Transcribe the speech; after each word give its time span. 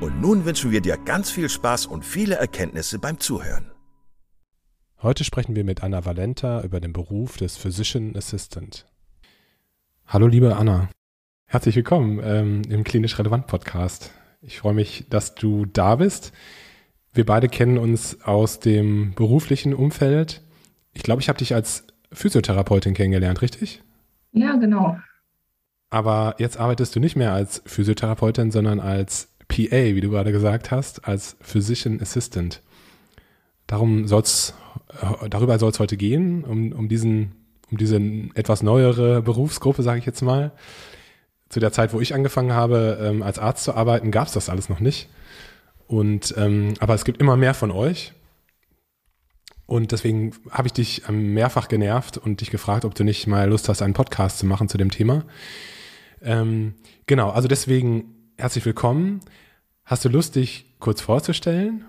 und 0.00 0.20
nun 0.20 0.46
wünschen 0.46 0.70
wir 0.70 0.80
dir 0.80 0.96
ganz 0.96 1.30
viel 1.30 1.48
Spaß 1.48 1.86
und 1.86 2.04
viele 2.04 2.36
Erkenntnisse 2.36 2.98
beim 2.98 3.20
Zuhören. 3.20 3.70
Heute 5.02 5.24
sprechen 5.24 5.54
wir 5.54 5.64
mit 5.64 5.82
Anna 5.82 6.04
Valenta 6.04 6.62
über 6.62 6.80
den 6.80 6.92
Beruf 6.92 7.36
des 7.36 7.56
Physician 7.56 8.16
Assistant. 8.16 8.86
Hallo 10.06 10.26
liebe 10.26 10.56
Anna, 10.56 10.88
herzlich 11.46 11.76
willkommen 11.76 12.20
ähm, 12.22 12.62
im 12.68 12.84
Klinisch 12.84 13.18
Relevant 13.18 13.46
Podcast. 13.46 14.10
Ich 14.40 14.58
freue 14.58 14.74
mich, 14.74 15.06
dass 15.10 15.34
du 15.34 15.66
da 15.66 15.96
bist. 15.96 16.32
Wir 17.12 17.26
beide 17.26 17.48
kennen 17.48 17.76
uns 17.76 18.22
aus 18.22 18.60
dem 18.60 19.14
beruflichen 19.14 19.74
Umfeld. 19.74 20.42
Ich 20.92 21.02
glaube, 21.02 21.20
ich 21.20 21.28
habe 21.28 21.38
dich 21.38 21.54
als 21.54 21.86
Physiotherapeutin 22.12 22.94
kennengelernt, 22.94 23.42
richtig? 23.42 23.82
Ja, 24.32 24.56
genau. 24.56 24.96
Aber 25.90 26.36
jetzt 26.38 26.56
arbeitest 26.56 26.94
du 26.94 27.00
nicht 27.00 27.16
mehr 27.16 27.32
als 27.32 27.62
Physiotherapeutin, 27.66 28.50
sondern 28.50 28.80
als 28.80 29.29
PA, 29.50 29.94
wie 29.94 30.00
du 30.00 30.10
gerade 30.10 30.32
gesagt 30.32 30.70
hast, 30.70 31.06
als 31.06 31.36
Physician 31.40 32.00
Assistant. 32.00 32.62
Darum 33.66 34.06
soll's, 34.06 34.54
darüber 35.28 35.58
soll 35.58 35.70
es 35.70 35.80
heute 35.80 35.96
gehen, 35.96 36.44
um, 36.44 36.72
um, 36.72 36.88
diesen, 36.88 37.32
um 37.70 37.76
diese 37.76 38.00
etwas 38.34 38.62
neuere 38.62 39.22
Berufsgruppe, 39.22 39.82
sage 39.82 39.98
ich 39.98 40.06
jetzt 40.06 40.22
mal. 40.22 40.52
Zu 41.48 41.60
der 41.60 41.72
Zeit, 41.72 41.92
wo 41.92 42.00
ich 42.00 42.14
angefangen 42.14 42.52
habe, 42.52 42.98
ähm, 43.02 43.22
als 43.22 43.38
Arzt 43.38 43.64
zu 43.64 43.74
arbeiten, 43.74 44.12
gab 44.12 44.28
es 44.28 44.32
das 44.32 44.48
alles 44.48 44.68
noch 44.68 44.80
nicht. 44.80 45.08
Und 45.88 46.32
ähm, 46.38 46.74
aber 46.78 46.94
es 46.94 47.04
gibt 47.04 47.20
immer 47.20 47.36
mehr 47.36 47.54
von 47.54 47.72
euch. 47.72 48.12
Und 49.66 49.90
deswegen 49.90 50.32
habe 50.50 50.68
ich 50.68 50.72
dich 50.72 51.02
ähm, 51.08 51.34
mehrfach 51.34 51.66
genervt 51.68 52.18
und 52.18 52.40
dich 52.40 52.50
gefragt, 52.50 52.84
ob 52.84 52.94
du 52.94 53.02
nicht 53.02 53.26
mal 53.26 53.48
Lust 53.48 53.68
hast, 53.68 53.82
einen 53.82 53.94
Podcast 53.94 54.38
zu 54.38 54.46
machen 54.46 54.68
zu 54.68 54.78
dem 54.78 54.90
Thema. 54.90 55.24
Ähm, 56.22 56.74
genau, 57.06 57.30
also 57.30 57.48
deswegen 57.48 58.19
herzlich 58.40 58.64
willkommen. 58.64 59.20
Hast 59.84 60.04
du 60.06 60.08
Lust, 60.08 60.34
dich 60.34 60.64
kurz 60.78 61.02
vorzustellen? 61.02 61.84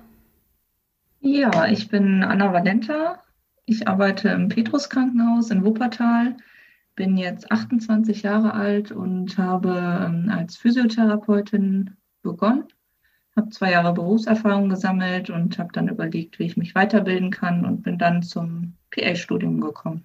Ja, 1.21 1.67
ich 1.67 1.87
bin 1.87 2.23
Anna 2.23 2.51
Valenta. 2.51 3.23
Ich 3.65 3.87
arbeite 3.87 4.29
im 4.29 4.49
Petrus 4.49 4.89
Krankenhaus 4.89 5.49
in 5.49 5.63
Wuppertal, 5.63 6.35
bin 6.95 7.15
jetzt 7.15 7.49
28 7.51 8.23
Jahre 8.23 8.53
alt 8.53 8.91
und 8.91 9.37
habe 9.37 9.69
ähm, 10.05 10.29
als 10.29 10.57
Physiotherapeutin 10.57 11.95
begonnen, 12.21 12.65
habe 13.37 13.49
zwei 13.51 13.71
Jahre 13.71 13.93
Berufserfahrung 13.93 14.67
gesammelt 14.67 15.29
und 15.29 15.57
habe 15.57 15.71
dann 15.71 15.87
überlegt, 15.87 16.37
wie 16.37 16.45
ich 16.45 16.57
mich 16.57 16.75
weiterbilden 16.75 17.31
kann 17.31 17.65
und 17.65 17.83
bin 17.83 17.97
dann 17.97 18.23
zum 18.23 18.73
PA-Studium 18.89 19.61
gekommen. 19.61 20.03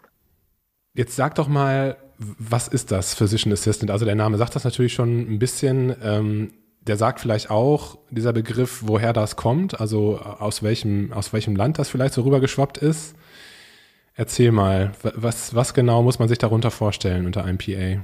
Jetzt 0.95 1.17
sag 1.17 1.35
doch 1.35 1.49
mal, 1.49 1.97
was 2.19 2.69
ist 2.69 2.91
das 2.91 3.15
Physician 3.15 3.53
Assistant? 3.53 3.91
Also 3.91 4.05
der 4.05 4.15
Name 4.15 4.39
sagt 4.39 4.55
das 4.55 4.65
natürlich 4.65 4.95
schon 4.95 5.21
ein 5.31 5.39
bisschen. 5.39 5.95
Ähm, 6.03 6.53
der 6.87 6.97
sagt 6.97 7.21
vielleicht 7.21 7.51
auch, 7.51 7.99
dieser 8.11 8.33
Begriff, 8.33 8.83
woher 8.87 9.13
das 9.13 9.35
kommt, 9.35 9.81
also 9.81 10.19
aus 10.19 10.63
welchem, 10.63 11.13
aus 11.13 11.33
welchem 11.33 11.57
Land 11.57 11.79
das 11.79 11.89
vielleicht 11.89 12.15
so 12.15 12.23
rübergeschwappt 12.23 12.79
ist. 12.79 13.17
Erzähl 14.15 14.53
mal, 14.53 14.93
was, 15.03 15.55
was 15.55 15.75
genau 15.75 16.03
muss 16.03 16.19
man 16.19 16.29
sich 16.29 16.39
darunter 16.39 16.71
vorstellen 16.71 17.27
unter 17.27 17.45
einem 17.45 17.59
PA? 17.59 18.03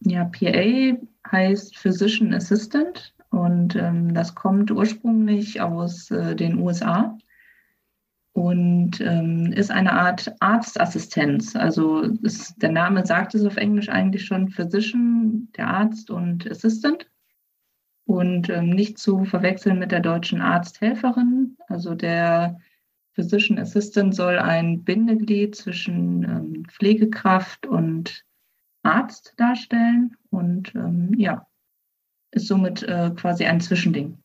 Ja, 0.00 0.24
PA 0.24 0.96
heißt 1.30 1.76
Physician 1.76 2.34
Assistant 2.34 3.14
und 3.30 3.76
ähm, 3.76 4.12
das 4.14 4.34
kommt 4.34 4.70
ursprünglich 4.70 5.60
aus 5.60 6.10
äh, 6.10 6.36
den 6.36 6.58
USA 6.58 7.16
und 8.32 9.00
ähm, 9.00 9.52
ist 9.52 9.70
eine 9.70 9.92
Art 9.92 10.32
Arztassistenz. 10.40 11.54
Also 11.54 12.00
ist, 12.00 12.54
der 12.62 12.72
Name 12.72 13.04
sagt 13.04 13.34
es 13.34 13.44
auf 13.44 13.56
Englisch 13.56 13.88
eigentlich 13.88 14.24
schon 14.24 14.48
Physician, 14.48 15.48
der 15.56 15.68
Arzt 15.68 16.10
und 16.10 16.50
Assistant 16.50 17.06
und 18.06 18.48
ähm, 18.48 18.70
nicht 18.70 18.98
zu 18.98 19.24
verwechseln 19.24 19.78
mit 19.78 19.92
der 19.92 20.00
deutschen 20.00 20.40
Arzthelferin. 20.40 21.56
Also 21.68 21.94
der 21.94 22.58
Physician 23.12 23.58
Assistant 23.58 24.14
soll 24.14 24.38
ein 24.38 24.82
Bindeglied 24.82 25.54
zwischen 25.54 26.24
ähm, 26.24 26.64
Pflegekraft 26.68 27.66
und 27.66 28.24
Arzt 28.82 29.34
darstellen 29.36 30.16
und 30.30 30.74
ähm, 30.74 31.12
ja, 31.16 31.46
ist 32.30 32.48
somit 32.48 32.82
äh, 32.82 33.10
quasi 33.14 33.44
ein 33.44 33.60
Zwischending. 33.60 34.21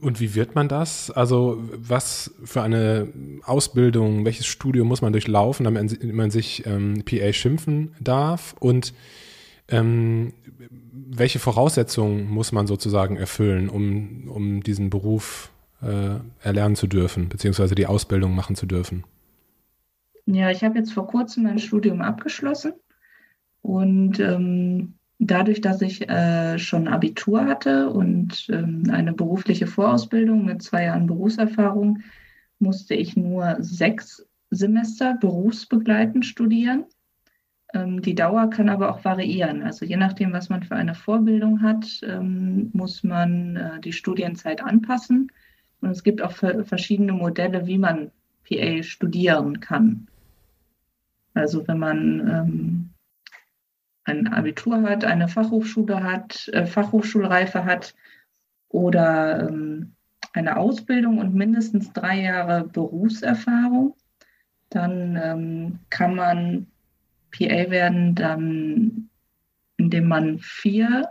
Und 0.00 0.20
wie 0.20 0.34
wird 0.34 0.54
man 0.54 0.68
das? 0.68 1.10
Also 1.10 1.62
was 1.76 2.34
für 2.44 2.62
eine 2.62 3.08
Ausbildung, 3.44 4.24
welches 4.24 4.46
Studium 4.46 4.88
muss 4.88 5.02
man 5.02 5.12
durchlaufen, 5.12 5.64
damit 5.64 6.14
man 6.14 6.30
sich 6.30 6.66
ähm, 6.66 7.04
PA 7.04 7.32
schimpfen 7.32 7.94
darf? 8.00 8.54
Und 8.58 8.92
ähm, 9.68 10.32
welche 10.68 11.38
Voraussetzungen 11.38 12.28
muss 12.28 12.52
man 12.52 12.66
sozusagen 12.66 13.16
erfüllen, 13.16 13.68
um, 13.68 14.28
um 14.28 14.62
diesen 14.62 14.90
Beruf 14.90 15.50
äh, 15.82 16.16
erlernen 16.42 16.76
zu 16.76 16.86
dürfen, 16.86 17.28
beziehungsweise 17.28 17.74
die 17.74 17.86
Ausbildung 17.86 18.34
machen 18.34 18.56
zu 18.56 18.66
dürfen? 18.66 19.04
Ja, 20.26 20.50
ich 20.50 20.64
habe 20.64 20.78
jetzt 20.78 20.92
vor 20.92 21.06
kurzem 21.06 21.44
mein 21.44 21.58
Studium 21.58 22.00
abgeschlossen 22.00 22.72
und 23.62 24.18
ähm, 24.20 24.94
dadurch, 25.18 25.60
dass 25.60 25.82
ich 25.82 26.08
äh, 26.08 26.58
schon 26.58 26.88
Abitur 26.88 27.44
hatte 27.44 27.90
und 27.90 28.46
ähm, 28.50 28.84
eine 28.90 29.12
berufliche 29.12 29.66
Vorausbildung 29.66 30.44
mit 30.44 30.62
zwei 30.62 30.84
Jahren 30.84 31.06
Berufserfahrung, 31.06 32.00
musste 32.58 32.94
ich 32.94 33.16
nur 33.16 33.56
sechs 33.60 34.26
Semester 34.50 35.16
berufsbegleitend 35.20 36.24
studieren. 36.26 36.84
Ähm, 37.72 38.02
die 38.02 38.14
Dauer 38.14 38.50
kann 38.50 38.68
aber 38.68 38.90
auch 38.90 39.04
variieren. 39.04 39.62
Also 39.62 39.84
je 39.84 39.96
nachdem, 39.96 40.32
was 40.32 40.48
man 40.48 40.62
für 40.62 40.76
eine 40.76 40.94
Vorbildung 40.94 41.62
hat, 41.62 41.86
ähm, 42.02 42.70
muss 42.72 43.02
man 43.02 43.56
äh, 43.56 43.80
die 43.80 43.92
Studienzeit 43.92 44.62
anpassen. 44.62 45.30
Und 45.80 45.90
es 45.90 46.02
gibt 46.02 46.22
auch 46.22 46.32
verschiedene 46.32 47.12
Modelle, 47.12 47.66
wie 47.66 47.78
man 47.78 48.10
PA 48.48 48.82
studieren 48.82 49.60
kann. 49.60 50.08
Also 51.34 51.66
wenn 51.66 51.78
man 51.78 52.20
ähm, 52.20 52.83
ein 54.04 54.28
Abitur 54.28 54.82
hat, 54.82 55.04
eine 55.04 55.28
Fachhochschule 55.28 56.02
hat, 56.02 56.48
äh, 56.48 56.66
Fachhochschulreife 56.66 57.64
hat 57.64 57.94
oder 58.68 59.52
eine 60.32 60.56
Ausbildung 60.56 61.18
und 61.18 61.34
mindestens 61.34 61.92
drei 61.92 62.22
Jahre 62.22 62.64
Berufserfahrung, 62.64 63.94
dann 64.68 65.78
kann 65.90 66.16
man 66.16 66.66
PA 67.30 67.70
werden 67.70 68.16
dann, 68.16 69.10
indem 69.76 70.08
man 70.08 70.40
vier 70.40 71.10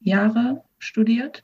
Jahre 0.00 0.62
studiert. 0.78 1.42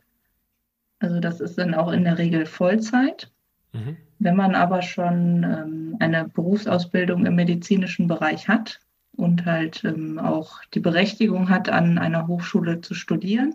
Also 0.99 1.21
das 1.21 1.41
ist 1.41 1.59
dann 1.59 1.75
auch 1.75 1.91
in 1.91 2.05
der 2.05 2.19
Regel 2.19 2.47
Vollzeit. 2.47 3.31
Mhm. 3.73 3.97
Wenn 4.19 4.37
man 4.37 4.55
aber 4.55 4.83
schon 4.83 5.45
ähm, 5.45 5.97
eine 5.99 6.29
Berufsausbildung 6.29 7.25
im 7.25 7.37
medizinischen 7.37 8.07
Bereich 8.07 8.49
hat, 8.49 8.81
und 9.17 9.45
halt 9.45 9.85
ähm, 9.85 10.19
auch 10.19 10.63
die 10.75 10.81
Berechtigung 10.81 11.49
hat, 11.49 11.69
an 11.69 11.99
einer 11.99 12.27
Hochschule 12.27 12.81
zu 12.81 12.95
studieren, 12.95 13.55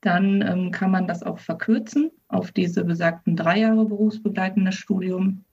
dann 0.00 0.42
ähm, 0.42 0.70
kann 0.70 0.90
man 0.90 1.06
das 1.06 1.22
auch 1.22 1.38
verkürzen 1.38 2.10
auf 2.28 2.52
diese 2.52 2.84
besagten 2.84 3.36
drei 3.36 3.60
Jahre 3.60 3.84
berufsbegleitendes 3.84 4.74
Studium. 4.74 5.44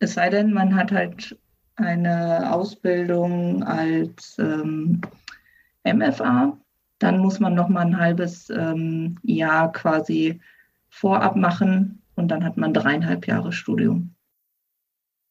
Es 0.00 0.14
sei 0.14 0.30
denn, 0.30 0.52
man 0.52 0.74
hat 0.74 0.92
halt 0.92 1.38
eine 1.76 2.52
Ausbildung 2.52 3.62
als 3.62 4.36
ähm, 4.38 5.00
MFA, 5.84 6.58
dann 6.98 7.18
muss 7.18 7.40
man 7.40 7.54
noch 7.54 7.68
mal 7.68 7.86
ein 7.86 7.98
halbes 7.98 8.50
ähm, 8.50 9.18
Jahr 9.22 9.72
quasi 9.72 10.40
vorab 10.88 11.36
machen 11.36 12.02
und 12.16 12.28
dann 12.28 12.44
hat 12.44 12.56
man 12.56 12.74
dreieinhalb 12.74 13.26
Jahre 13.26 13.52
Studium. 13.52 14.14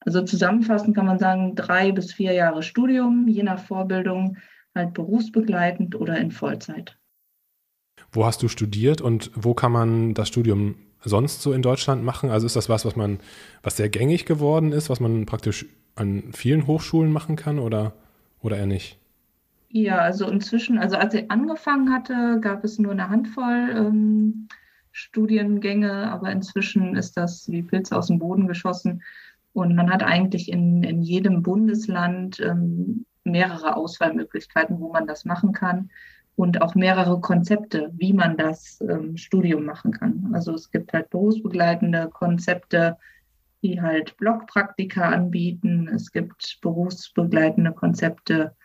Also 0.08 0.22
zusammenfassend 0.22 0.96
kann 0.96 1.06
man 1.06 1.20
sagen, 1.20 1.54
drei 1.56 1.92
bis 1.92 2.14
vier 2.14 2.32
Jahre 2.32 2.64
Studium, 2.64 3.28
je 3.28 3.44
nach 3.44 3.60
Vorbildung, 3.60 4.38
halt 4.74 4.94
berufsbegleitend 4.94 5.96
oder 5.96 6.18
in 6.18 6.32
Vollzeit. 6.32 6.98
Wo 8.14 8.26
hast 8.26 8.42
du 8.42 8.48
studiert 8.48 9.02
und 9.02 9.32
wo 9.36 9.54
kann 9.54 9.74
man 9.74 10.14
das 10.14 10.30
Studium 10.30 10.76
sonst 11.02 11.42
so 11.42 11.52
in 11.52 11.62
Deutschland 11.62 12.06
machen? 12.06 12.30
Also 12.30 12.46
ist 12.46 12.56
das 12.56 12.70
was, 12.70 12.86
was 12.86 12.96
man, 12.96 13.20
was 13.64 13.76
sehr 13.76 13.90
gängig 13.90 14.24
geworden 14.24 14.72
ist, 14.72 14.90
was 14.90 15.02
man 15.02 15.26
praktisch 15.26 15.66
an 15.96 16.32
vielen 16.32 16.68
Hochschulen 16.68 17.12
machen 17.12 17.36
kann 17.36 17.60
oder, 17.60 17.92
oder 18.40 18.56
eher 18.56 18.66
nicht? 18.66 18.98
Ja, 19.68 19.98
also 19.98 20.30
inzwischen, 20.30 20.78
also 20.78 20.96
als 20.96 21.16
ich 21.16 21.30
angefangen 21.30 21.92
hatte, 21.92 22.40
gab 22.40 22.64
es 22.64 22.80
nur 22.80 22.94
eine 22.94 23.10
Handvoll 23.10 23.74
ähm, 23.76 24.48
Studiengänge, 24.94 26.10
aber 26.10 26.32
inzwischen 26.32 26.96
ist 26.96 27.18
das 27.18 27.52
wie 27.52 27.62
Pilze 27.62 27.98
aus 27.98 28.08
dem 28.08 28.20
Boden 28.20 28.48
geschossen. 28.48 29.04
Und 29.58 29.74
man 29.74 29.90
hat 29.92 30.04
eigentlich 30.04 30.52
in, 30.52 30.84
in 30.84 31.02
jedem 31.02 31.42
Bundesland 31.42 32.40
ähm, 32.40 33.08
mehrere 33.24 33.76
Auswahlmöglichkeiten, 33.76 34.80
wo 34.80 34.94
man 34.94 35.08
das 35.08 35.26
machen 35.26 35.52
kann 35.52 35.90
und 36.36 36.62
auch 36.62 36.76
mehrere 36.76 37.20
Konzepte, 37.22 37.90
wie 37.96 38.14
man 38.14 38.38
das 38.38 38.80
ähm, 38.88 39.18
Studium 39.18 39.66
machen 39.66 39.94
kann. 39.94 40.30
Also 40.34 40.54
es 40.54 40.70
gibt 40.70 40.94
halt 40.94 41.10
berufsbegleitende 41.10 42.08
Konzepte, 42.14 42.98
die 43.64 43.82
halt 43.82 44.16
Blockpraktika 44.18 45.10
anbieten. 45.10 45.88
Es 45.88 46.12
gibt 46.12 46.60
berufsbegleitende 46.62 47.72
Konzepte, 47.72 48.56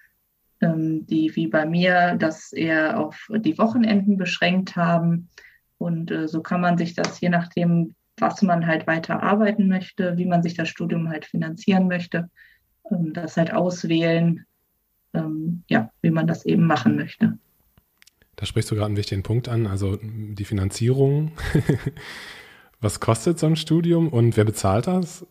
ähm, 0.60 1.06
die 1.06 1.34
wie 1.34 1.46
bei 1.46 1.64
mir 1.64 2.16
das 2.18 2.52
eher 2.52 3.00
auf 3.00 3.30
die 3.34 3.56
Wochenenden 3.56 4.18
beschränkt 4.18 4.76
haben. 4.76 5.30
Und 5.78 6.10
äh, 6.10 6.28
so 6.28 6.42
kann 6.42 6.60
man 6.60 6.76
sich 6.76 6.92
das 6.92 7.18
je 7.18 7.30
nachdem, 7.30 7.94
was 8.18 8.42
man 8.42 8.66
halt 8.66 8.86
weiter 8.86 9.22
arbeiten 9.22 9.68
möchte, 9.68 10.16
wie 10.16 10.26
man 10.26 10.42
sich 10.42 10.54
das 10.54 10.68
Studium 10.68 11.08
halt 11.08 11.24
finanzieren 11.24 11.88
möchte, 11.88 12.30
ähm, 12.90 13.12
das 13.12 13.36
halt 13.36 13.52
auswählen, 13.52 14.46
ähm, 15.14 15.64
ja, 15.68 15.90
wie 16.02 16.10
man 16.10 16.26
das 16.26 16.44
eben 16.44 16.66
machen 16.66 16.96
möchte. 16.96 17.38
Da 18.36 18.46
sprichst 18.46 18.70
du 18.70 18.74
gerade 18.74 18.86
einen 18.86 18.96
wichtigen 18.96 19.22
Punkt 19.22 19.48
an, 19.48 19.66
also 19.66 19.98
die 20.02 20.44
Finanzierung. 20.44 21.32
Was 22.80 22.98
kostet 22.98 23.38
so 23.38 23.46
ein 23.46 23.54
Studium 23.54 24.08
und 24.08 24.36
wer 24.36 24.44
bezahlt 24.44 24.88
das? 24.88 25.24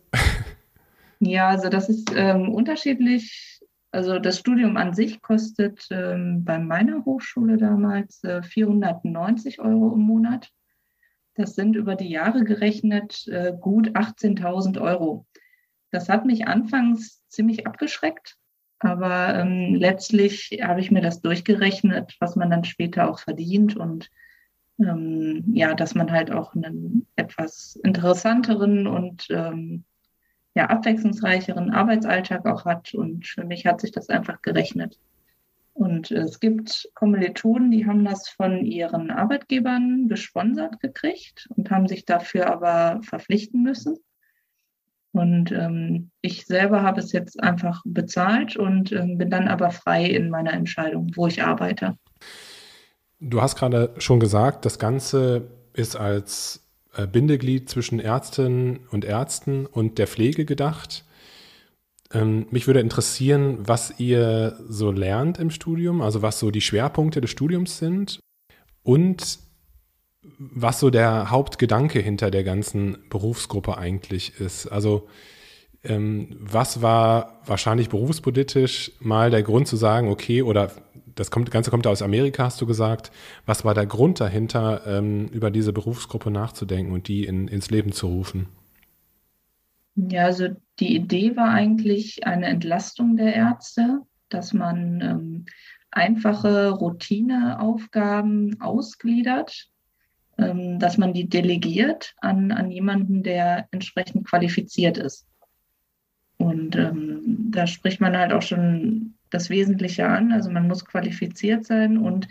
ja, 1.20 1.48
also 1.48 1.68
das 1.68 1.90
ist 1.90 2.10
ähm, 2.16 2.48
unterschiedlich. 2.48 3.60
Also 3.90 4.18
das 4.18 4.38
Studium 4.38 4.78
an 4.78 4.94
sich 4.94 5.20
kostet 5.20 5.86
ähm, 5.90 6.44
bei 6.44 6.58
meiner 6.58 7.04
Hochschule 7.04 7.58
damals 7.58 8.24
äh, 8.24 8.42
490 8.42 9.60
Euro 9.60 9.92
im 9.92 10.00
Monat. 10.00 10.50
Das 11.34 11.54
sind 11.54 11.76
über 11.76 11.94
die 11.94 12.10
Jahre 12.10 12.44
gerechnet 12.44 13.26
äh, 13.28 13.52
gut 13.58 13.90
18.000 13.90 14.80
Euro. 14.80 15.26
Das 15.90 16.08
hat 16.08 16.24
mich 16.24 16.46
anfangs 16.46 17.26
ziemlich 17.28 17.66
abgeschreckt, 17.66 18.36
aber 18.78 19.34
ähm, 19.34 19.74
letztlich 19.74 20.58
habe 20.62 20.80
ich 20.80 20.90
mir 20.90 21.02
das 21.02 21.20
durchgerechnet, 21.20 22.16
was 22.20 22.36
man 22.36 22.50
dann 22.50 22.64
später 22.64 23.08
auch 23.08 23.18
verdient 23.18 23.76
und 23.76 24.10
ähm, 24.78 25.44
ja, 25.54 25.74
dass 25.74 25.94
man 25.94 26.10
halt 26.10 26.30
auch 26.30 26.54
einen 26.54 27.06
etwas 27.16 27.76
interessanteren 27.76 28.86
und 28.86 29.26
ähm, 29.30 29.84
ja, 30.54 30.66
abwechslungsreicheren 30.66 31.70
Arbeitsalltag 31.70 32.46
auch 32.46 32.64
hat. 32.64 32.94
Und 32.94 33.26
für 33.26 33.44
mich 33.44 33.66
hat 33.66 33.80
sich 33.80 33.92
das 33.92 34.08
einfach 34.08 34.42
gerechnet. 34.42 34.98
Und 35.74 36.10
es 36.10 36.38
gibt 36.38 36.88
Kommilitonen, 36.94 37.70
die 37.70 37.86
haben 37.86 38.04
das 38.04 38.28
von 38.28 38.64
ihren 38.64 39.10
Arbeitgebern 39.10 40.06
gesponsert 40.08 40.80
gekriegt 40.80 41.48
und 41.56 41.70
haben 41.70 41.88
sich 41.88 42.04
dafür 42.04 42.50
aber 42.50 43.00
verpflichten 43.02 43.62
müssen. 43.62 43.96
Und 45.12 45.52
ähm, 45.52 46.10
ich 46.22 46.46
selber 46.46 46.82
habe 46.82 47.00
es 47.00 47.12
jetzt 47.12 47.42
einfach 47.42 47.82
bezahlt 47.84 48.56
und 48.56 48.92
ähm, 48.92 49.18
bin 49.18 49.30
dann 49.30 49.48
aber 49.48 49.70
frei 49.70 50.06
in 50.06 50.30
meiner 50.30 50.52
Entscheidung, 50.52 51.10
wo 51.14 51.26
ich 51.26 51.42
arbeite. 51.42 51.96
Du 53.20 53.40
hast 53.40 53.56
gerade 53.56 53.94
schon 53.98 54.20
gesagt, 54.20 54.64
das 54.64 54.78
Ganze 54.78 55.50
ist 55.74 55.96
als 55.96 56.66
äh, 56.94 57.06
Bindeglied 57.06 57.68
zwischen 57.68 58.00
Ärztinnen 58.00 58.80
und 58.90 59.04
Ärzten 59.04 59.66
und 59.66 59.98
der 59.98 60.06
Pflege 60.06 60.44
gedacht. 60.44 61.04
Ähm, 62.12 62.46
mich 62.50 62.66
würde 62.66 62.80
interessieren, 62.80 63.58
was 63.60 63.98
ihr 63.98 64.56
so 64.68 64.90
lernt 64.90 65.38
im 65.38 65.50
Studium, 65.50 66.00
also 66.02 66.22
was 66.22 66.38
so 66.38 66.50
die 66.50 66.60
Schwerpunkte 66.60 67.20
des 67.20 67.30
Studiums 67.30 67.78
sind 67.78 68.20
und 68.82 69.38
was 70.38 70.80
so 70.80 70.90
der 70.90 71.30
Hauptgedanke 71.30 72.00
hinter 72.00 72.30
der 72.30 72.44
ganzen 72.44 72.98
Berufsgruppe 73.08 73.78
eigentlich 73.78 74.40
ist. 74.40 74.66
Also 74.66 75.08
ähm, 75.84 76.36
was 76.38 76.80
war 76.82 77.40
wahrscheinlich 77.44 77.88
berufspolitisch 77.88 78.92
mal 79.00 79.30
der 79.30 79.42
Grund 79.42 79.66
zu 79.66 79.76
sagen, 79.76 80.08
okay, 80.08 80.42
oder 80.42 80.70
das 81.14 81.30
kommt, 81.30 81.50
Ganze 81.50 81.70
kommt 81.70 81.86
aus 81.86 82.02
Amerika, 82.02 82.44
hast 82.44 82.60
du 82.60 82.66
gesagt. 82.66 83.10
Was 83.46 83.64
war 83.64 83.74
der 83.74 83.86
Grund 83.86 84.20
dahinter, 84.20 84.82
ähm, 84.86 85.26
über 85.28 85.50
diese 85.50 85.72
Berufsgruppe 85.72 86.30
nachzudenken 86.30 86.92
und 86.92 87.08
die 87.08 87.24
in, 87.24 87.48
ins 87.48 87.70
Leben 87.70 87.92
zu 87.92 88.06
rufen? 88.06 88.48
Ja, 89.96 90.24
also 90.24 90.48
die 90.82 90.94
Idee 90.94 91.36
war 91.36 91.50
eigentlich 91.50 92.26
eine 92.26 92.46
Entlastung 92.46 93.16
der 93.16 93.34
Ärzte, 93.34 94.00
dass 94.28 94.52
man 94.52 95.00
ähm, 95.00 95.44
einfache 95.90 96.70
Routineaufgaben 96.70 98.60
ausgliedert 98.60 99.72
ähm, 100.38 100.78
dass 100.78 100.96
man 100.98 101.12
die 101.12 101.28
delegiert 101.28 102.14
an, 102.20 102.52
an 102.52 102.70
jemanden, 102.70 103.22
der 103.22 103.68
entsprechend 103.70 104.26
qualifiziert 104.26 104.96
ist. 104.96 105.26
Und 106.38 106.74
ähm, 106.76 107.50
da 107.50 107.66
spricht 107.66 108.00
man 108.00 108.16
halt 108.16 108.32
auch 108.32 108.42
schon 108.42 109.14
das 109.30 109.50
Wesentliche 109.50 110.06
an. 110.08 110.32
Also 110.32 110.50
man 110.50 110.66
muss 110.66 110.84
qualifiziert 110.84 111.66
sein 111.66 111.98
und 111.98 112.28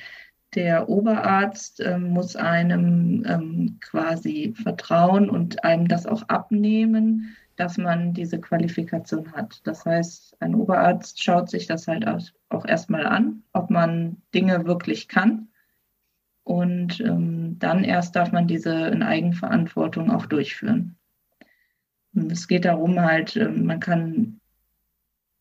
der 0.55 0.89
Oberarzt 0.89 1.79
ähm, 1.79 2.10
muss 2.10 2.36
einem 2.36 3.24
ähm, 3.25 3.77
quasi 3.79 4.53
vertrauen 4.62 5.29
und 5.29 5.63
einem 5.63 5.88
das 5.88 6.05
auch 6.05 6.24
abnehmen, 6.24 7.38
dass 7.55 7.77
man 7.77 8.13
diese 8.13 8.39
Qualifikation 8.39 9.31
hat. 9.34 9.62
Das 9.65 9.86
heißt, 9.86 10.38
ein 10.41 10.55
Oberarzt 10.55 11.24
schaut 11.24 11.50
sich 11.50 11.67
das 11.67 11.88
halt 11.88 12.05
auch 12.50 12.65
erstmal 12.65 13.05
an, 13.05 13.43
ob 13.53 13.70
man 13.70 14.22
Dinge 14.34 14.65
wirklich 14.65 15.08
kann 15.08 15.48
und 16.43 17.00
ähm, 17.01 17.58
dann 17.60 17.84
erst 17.84 18.15
darf 18.15 18.31
man 18.31 18.48
diese 18.48 18.74
in 18.88 19.03
Eigenverantwortung 19.03 20.12
auch 20.12 20.25
durchführen. 20.25 20.98
Und 22.13 22.31
es 22.31 22.48
geht 22.48 22.65
darum, 22.65 23.00
halt, 23.00 23.36
äh, 23.36 23.48
man 23.48 23.79
kann 23.79 24.39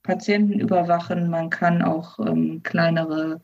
Patienten 0.03 0.61
überwachen, 0.61 1.29
man 1.29 1.51
kann 1.51 1.83
auch 1.83 2.19
ähm, 2.21 2.63
kleinere 2.63 3.41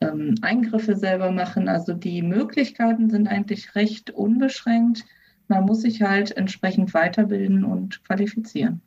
ähm, 0.00 0.36
Eingriffe 0.42 0.96
selber 0.96 1.30
machen. 1.30 1.68
Also 1.68 1.94
die 1.94 2.22
Möglichkeiten 2.22 3.10
sind 3.10 3.28
eigentlich 3.28 3.74
recht 3.74 4.10
unbeschränkt. 4.10 5.04
Man 5.48 5.64
muss 5.64 5.82
sich 5.82 6.02
halt 6.02 6.36
entsprechend 6.36 6.94
weiterbilden 6.94 7.64
und 7.64 8.04
qualifizieren. 8.04 8.82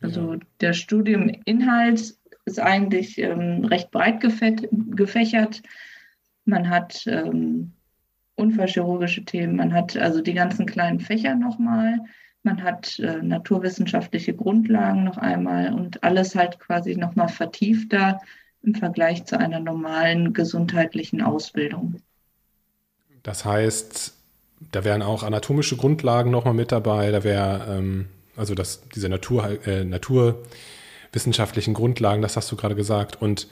Also 0.00 0.38
der 0.60 0.72
Studiuminhalt 0.72 2.16
ist 2.46 2.60
eigentlich 2.60 3.18
ähm, 3.18 3.64
recht 3.66 3.90
breit 3.90 4.20
gefächert. 4.20 5.62
Man 6.46 6.70
hat 6.70 7.06
ähm, 7.06 7.72
unfallchirurgische 8.34 9.24
Themen, 9.24 9.56
man 9.56 9.72
hat 9.74 9.96
also 9.96 10.22
die 10.22 10.32
ganzen 10.34 10.66
kleinen 10.66 11.00
Fächer 11.00 11.34
nochmal, 11.34 12.00
man 12.42 12.62
hat 12.62 12.98
äh, 12.98 13.20
naturwissenschaftliche 13.22 14.34
Grundlagen 14.34 15.04
noch 15.04 15.18
einmal 15.18 15.74
und 15.74 16.02
alles 16.02 16.34
halt 16.34 16.58
quasi 16.58 16.96
nochmal 16.96 17.28
vertiefter 17.28 18.20
im 18.62 18.74
Vergleich 18.74 19.26
zu 19.26 19.38
einer 19.38 19.60
normalen 19.60 20.32
gesundheitlichen 20.32 21.20
Ausbildung. 21.20 21.96
Das 23.22 23.44
heißt, 23.44 24.14
da 24.72 24.84
wären 24.84 25.02
auch 25.02 25.22
anatomische 25.22 25.76
Grundlagen 25.76 26.30
nochmal 26.30 26.54
mit 26.54 26.72
dabei, 26.72 27.10
da 27.10 27.24
wäre 27.24 27.66
ähm, 27.68 28.06
also 28.36 28.54
das, 28.54 28.88
diese 28.94 29.08
Natur, 29.08 29.66
äh, 29.66 29.84
naturwissenschaftlichen 29.84 31.74
Grundlagen, 31.74 32.22
das 32.22 32.36
hast 32.36 32.50
du 32.52 32.56
gerade 32.56 32.74
gesagt. 32.74 33.20
Und 33.20 33.48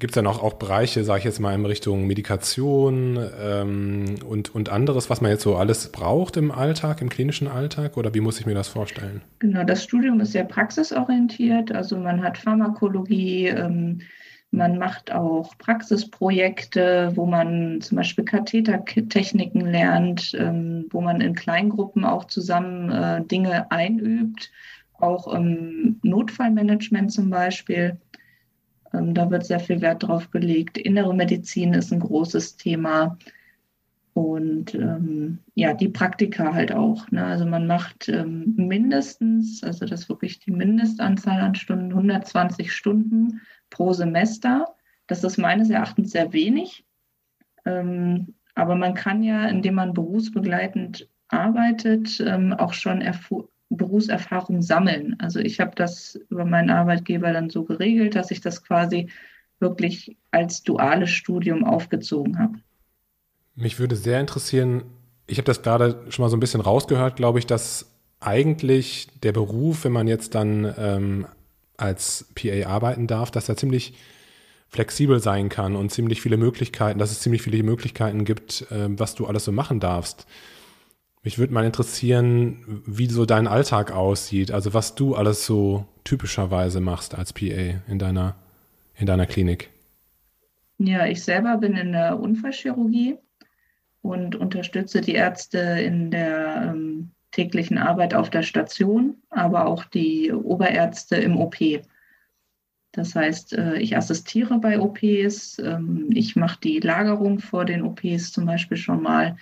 gibt 0.00 0.12
es 0.12 0.14
dann 0.14 0.26
auch, 0.26 0.42
auch 0.42 0.54
Bereiche, 0.54 1.04
sage 1.04 1.20
ich 1.20 1.24
jetzt 1.24 1.40
mal, 1.40 1.54
in 1.54 1.64
Richtung 1.66 2.06
Medikation 2.06 3.18
ähm, 3.40 4.16
und, 4.26 4.54
und 4.54 4.70
anderes, 4.70 5.10
was 5.10 5.20
man 5.20 5.30
jetzt 5.30 5.42
so 5.42 5.56
alles 5.56 5.92
braucht 5.92 6.36
im 6.36 6.50
Alltag, 6.50 7.02
im 7.02 7.08
klinischen 7.10 7.48
Alltag? 7.48 7.96
Oder 7.96 8.14
wie 8.14 8.20
muss 8.20 8.40
ich 8.40 8.46
mir 8.46 8.54
das 8.54 8.68
vorstellen? 8.68 9.20
Genau, 9.38 9.62
das 9.62 9.84
Studium 9.84 10.20
ist 10.20 10.32
sehr 10.32 10.44
praxisorientiert. 10.44 11.72
Also 11.72 11.96
man 11.96 12.22
hat 12.22 12.38
Pharmakologie, 12.38 13.48
ähm, 13.48 14.00
man 14.52 14.78
macht 14.78 15.12
auch 15.12 15.56
Praxisprojekte, 15.58 17.12
wo 17.14 17.24
man 17.26 17.80
zum 17.80 17.96
Beispiel 17.96 18.24
Kathetertechniken 18.24 19.60
lernt, 19.60 20.34
ähm, 20.34 20.86
wo 20.90 21.00
man 21.00 21.20
in 21.20 21.34
Kleingruppen 21.34 22.04
auch 22.04 22.24
zusammen 22.24 22.90
äh, 22.90 23.24
Dinge 23.24 23.70
einübt, 23.70 24.50
auch 24.98 25.32
im 25.32 26.00
Notfallmanagement 26.02 27.12
zum 27.12 27.30
Beispiel. 27.30 27.98
Ähm, 28.92 29.14
da 29.14 29.30
wird 29.30 29.46
sehr 29.46 29.60
viel 29.60 29.80
Wert 29.80 30.02
drauf 30.02 30.30
gelegt. 30.32 30.78
Innere 30.78 31.14
Medizin 31.14 31.72
ist 31.72 31.92
ein 31.92 32.00
großes 32.00 32.56
Thema. 32.56 33.18
Und 34.14 34.74
ähm, 34.74 35.38
ja, 35.54 35.72
die 35.72 35.88
Praktika 35.88 36.52
halt 36.52 36.72
auch. 36.72 37.08
Ne? 37.12 37.24
Also 37.24 37.46
man 37.46 37.68
macht 37.68 38.08
ähm, 38.08 38.54
mindestens, 38.56 39.62
also 39.62 39.86
das 39.86 40.02
ist 40.02 40.08
wirklich 40.08 40.40
die 40.40 40.50
Mindestanzahl 40.50 41.40
an 41.40 41.54
Stunden, 41.54 41.90
120 41.90 42.72
Stunden 42.72 43.40
pro 43.70 43.92
Semester. 43.92 44.74
Das 45.06 45.24
ist 45.24 45.38
meines 45.38 45.70
Erachtens 45.70 46.10
sehr 46.12 46.32
wenig. 46.32 46.84
Ähm, 47.64 48.34
aber 48.54 48.74
man 48.74 48.94
kann 48.94 49.22
ja, 49.22 49.48
indem 49.48 49.74
man 49.74 49.94
berufsbegleitend 49.94 51.08
arbeitet, 51.28 52.20
ähm, 52.20 52.52
auch 52.52 52.72
schon 52.72 53.02
Berufserfahrung 53.70 54.62
sammeln. 54.62 55.16
Also 55.20 55.38
ich 55.38 55.60
habe 55.60 55.72
das 55.76 56.18
über 56.28 56.44
meinen 56.44 56.70
Arbeitgeber 56.70 57.32
dann 57.32 57.50
so 57.50 57.64
geregelt, 57.64 58.16
dass 58.16 58.30
ich 58.30 58.40
das 58.40 58.64
quasi 58.64 59.08
wirklich 59.60 60.16
als 60.30 60.62
duales 60.62 61.10
Studium 61.10 61.64
aufgezogen 61.64 62.38
habe. 62.38 62.58
Mich 63.54 63.78
würde 63.78 63.94
sehr 63.94 64.20
interessieren, 64.20 64.84
ich 65.26 65.38
habe 65.38 65.46
das 65.46 65.62
gerade 65.62 66.04
schon 66.08 66.24
mal 66.24 66.28
so 66.28 66.36
ein 66.36 66.40
bisschen 66.40 66.60
rausgehört, 66.60 67.16
glaube 67.16 67.38
ich, 67.38 67.46
dass 67.46 67.94
eigentlich 68.18 69.08
der 69.22 69.32
Beruf, 69.32 69.84
wenn 69.84 69.92
man 69.92 70.08
jetzt 70.08 70.34
dann 70.34 70.74
ähm, 70.76 71.26
als 71.80 72.26
PA 72.34 72.68
arbeiten 72.68 73.06
darf, 73.06 73.30
dass 73.30 73.48
er 73.48 73.56
ziemlich 73.56 73.94
flexibel 74.68 75.20
sein 75.20 75.48
kann 75.48 75.74
und 75.74 75.90
ziemlich 75.90 76.20
viele 76.20 76.36
Möglichkeiten, 76.36 76.98
dass 76.98 77.10
es 77.10 77.20
ziemlich 77.20 77.42
viele 77.42 77.62
Möglichkeiten 77.62 78.24
gibt, 78.24 78.70
äh, 78.70 78.86
was 78.88 79.14
du 79.14 79.26
alles 79.26 79.44
so 79.44 79.52
machen 79.52 79.80
darfst. 79.80 80.26
Mich 81.22 81.38
würde 81.38 81.52
mal 81.52 81.66
interessieren, 81.66 82.82
wie 82.86 83.06
so 83.06 83.26
dein 83.26 83.46
Alltag 83.46 83.92
aussieht, 83.92 84.52
also 84.52 84.72
was 84.72 84.94
du 84.94 85.16
alles 85.16 85.44
so 85.44 85.86
typischerweise 86.04 86.80
machst 86.80 87.14
als 87.14 87.32
PA 87.32 87.82
in 87.88 87.98
deiner, 87.98 88.36
in 88.96 89.06
deiner 89.06 89.26
Klinik. 89.26 89.70
Ja, 90.78 91.06
ich 91.06 91.22
selber 91.22 91.58
bin 91.58 91.76
in 91.76 91.92
der 91.92 92.18
Unfallchirurgie 92.18 93.18
und 94.00 94.34
unterstütze 94.34 95.02
die 95.02 95.12
Ärzte 95.12 95.58
in 95.58 96.10
der 96.10 96.72
ähm, 96.74 97.10
täglichen 97.32 97.78
Arbeit 97.78 98.14
auf 98.14 98.30
der 98.30 98.42
Station, 98.42 99.16
aber 99.30 99.66
auch 99.66 99.84
die 99.84 100.32
Oberärzte 100.32 101.16
im 101.16 101.36
OP. 101.36 101.56
Das 102.92 103.14
heißt, 103.14 103.52
äh, 103.52 103.76
ich 103.76 103.96
assistiere 103.96 104.58
bei 104.58 104.80
OPs, 104.80 105.58
ähm, 105.60 106.08
ich 106.12 106.34
mache 106.34 106.58
die 106.60 106.80
Lagerung 106.80 107.38
vor 107.38 107.64
den 107.64 107.82
OPs 107.82 108.32
zum 108.32 108.46
Beispiel 108.46 108.76
schon 108.76 109.02
mal. 109.02 109.36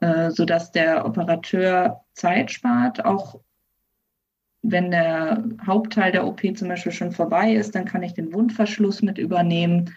Äh, 0.00 0.30
sodass 0.30 0.72
der 0.72 1.06
Operateur 1.06 2.04
Zeit 2.12 2.50
spart. 2.50 3.04
Auch 3.04 3.40
wenn 4.62 4.90
der 4.90 5.44
Hauptteil 5.64 6.12
der 6.12 6.26
OP 6.26 6.42
zum 6.56 6.68
Beispiel 6.68 6.92
schon 6.92 7.12
vorbei 7.12 7.52
ist, 7.52 7.74
dann 7.74 7.84
kann 7.84 8.02
ich 8.02 8.12
den 8.14 8.32
Wundverschluss 8.32 9.00
mit 9.00 9.16
übernehmen. 9.16 9.94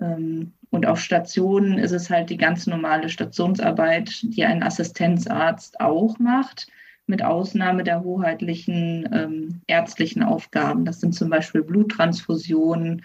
Ähm, 0.00 0.52
und 0.70 0.86
auf 0.86 1.00
Stationen 1.00 1.78
ist 1.78 1.92
es 1.92 2.10
halt 2.10 2.30
die 2.30 2.36
ganz 2.36 2.66
normale 2.66 3.08
Stationsarbeit, 3.08 4.20
die 4.22 4.44
ein 4.44 4.62
Assistenzarzt 4.62 5.80
auch 5.80 6.18
macht, 6.18 6.66
mit 7.06 7.22
Ausnahme 7.22 7.84
der 7.84 8.02
hoheitlichen 8.02 9.08
ähm, 9.12 9.62
ärztlichen 9.66 10.22
Aufgaben. 10.22 10.84
Das 10.84 11.00
sind 11.00 11.14
zum 11.14 11.30
Beispiel 11.30 11.62
Bluttransfusionen 11.62 13.02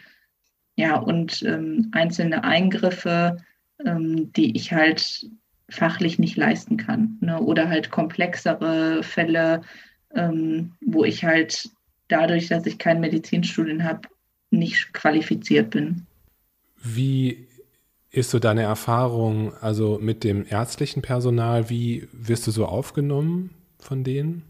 ja, 0.75 0.98
und 0.98 1.44
ähm, 1.44 1.90
einzelne 1.94 2.44
Eingriffe, 2.44 3.38
ähm, 3.86 4.34
die 4.34 4.56
ich 4.58 4.74
halt 4.74 5.30
fachlich 5.70 6.20
nicht 6.20 6.36
leisten 6.36 6.78
kann. 6.78 7.18
Ne? 7.22 7.40
Oder 7.40 7.70
halt 7.70 7.92
komplexere 7.92 9.04
Fälle, 9.04 9.62
ähm, 10.13 10.74
wo 10.82 11.06
ich 11.06 11.24
halt 11.24 11.70
dadurch, 12.08 12.48
dass 12.48 12.66
ich 12.66 12.78
kein 12.78 13.00
Medizinstudien 13.00 13.84
habe, 13.84 14.02
nicht 14.52 14.94
qualifiziert 14.94 15.72
bin. 15.72 16.06
Wie 16.84 17.48
ist 18.12 18.30
so 18.30 18.40
deine 18.40 18.62
Erfahrung 18.62 19.54
also 19.62 19.98
mit 20.00 20.24
dem 20.24 20.46
ärztlichen 20.48 21.02
Personal? 21.02 21.70
Wie 21.70 22.08
wirst 22.12 22.46
du 22.46 22.52
so 22.52 22.66
aufgenommen 22.66 23.52
von 23.80 24.04
denen? 24.04 24.44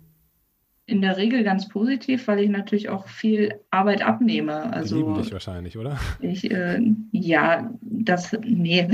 In 0.86 1.02
der 1.02 1.16
Regel 1.16 1.46
ganz 1.46 1.70
positiv, 1.70 2.28
weil 2.28 2.40
ich 2.40 2.50
natürlich 2.50 2.90
auch 2.90 3.08
viel 3.08 3.62
Arbeit 3.72 4.02
abnehme. 4.02 4.74
Also, 4.74 4.98
lieben 4.98 5.22
dich 5.22 5.32
wahrscheinlich, 5.32 5.78
oder? 5.78 5.98
Ich, 6.20 6.52
äh, 6.52 6.82
ja, 7.12 7.72
das, 7.82 8.36
nee. 8.42 8.90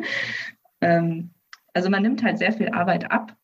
ähm, 0.80 1.30
also 1.72 1.90
man 1.90 2.02
nimmt 2.02 2.24
halt 2.24 2.38
sehr 2.38 2.52
viel 2.52 2.70
Arbeit 2.70 3.12
ab 3.12 3.36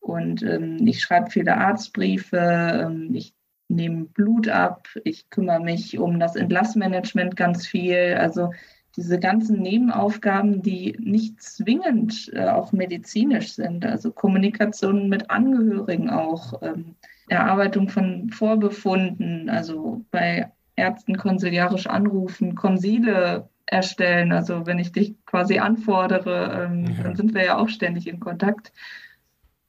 und 0.00 0.42
ähm, 0.42 0.86
ich 0.86 1.00
schreibe 1.00 1.30
viele 1.30 1.56
Arztbriefe, 1.56 2.36
ähm, 2.36 3.14
ich 3.14 3.34
nehme 3.68 4.04
Blut 4.04 4.48
ab, 4.48 4.88
ich 5.04 5.30
kümmere 5.30 5.60
mich 5.60 5.98
um 5.98 6.20
das 6.20 6.36
Entlassmanagement 6.36 7.36
ganz 7.36 7.66
viel. 7.66 8.16
Also 8.18 8.50
diese 8.96 9.18
ganzen 9.18 9.60
Nebenaufgaben, 9.60 10.62
die 10.62 10.96
nicht 11.00 11.42
zwingend 11.42 12.30
äh, 12.32 12.46
auch 12.48 12.72
medizinisch 12.72 13.54
sind, 13.54 13.84
also 13.84 14.12
Kommunikation 14.12 15.08
mit 15.08 15.30
Angehörigen 15.30 16.10
auch, 16.10 16.62
ähm, 16.62 16.94
Erarbeitung 17.28 17.88
von 17.88 18.30
Vorbefunden, 18.30 19.48
also 19.48 20.04
bei 20.10 20.52
Ärzten 20.76 21.16
konsiliarisch 21.16 21.86
anrufen, 21.86 22.54
Konsile 22.54 23.48
erstellen. 23.66 24.32
Also 24.32 24.66
wenn 24.66 24.78
ich 24.78 24.92
dich 24.92 25.14
quasi 25.24 25.58
anfordere, 25.58 26.66
ähm, 26.66 26.84
ja. 26.84 27.02
dann 27.02 27.16
sind 27.16 27.34
wir 27.34 27.44
ja 27.44 27.56
auch 27.56 27.68
ständig 27.68 28.06
in 28.06 28.20
Kontakt. 28.20 28.72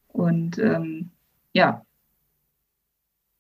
Und 0.10 0.60
ähm, 0.60 1.12
ja, 1.54 1.85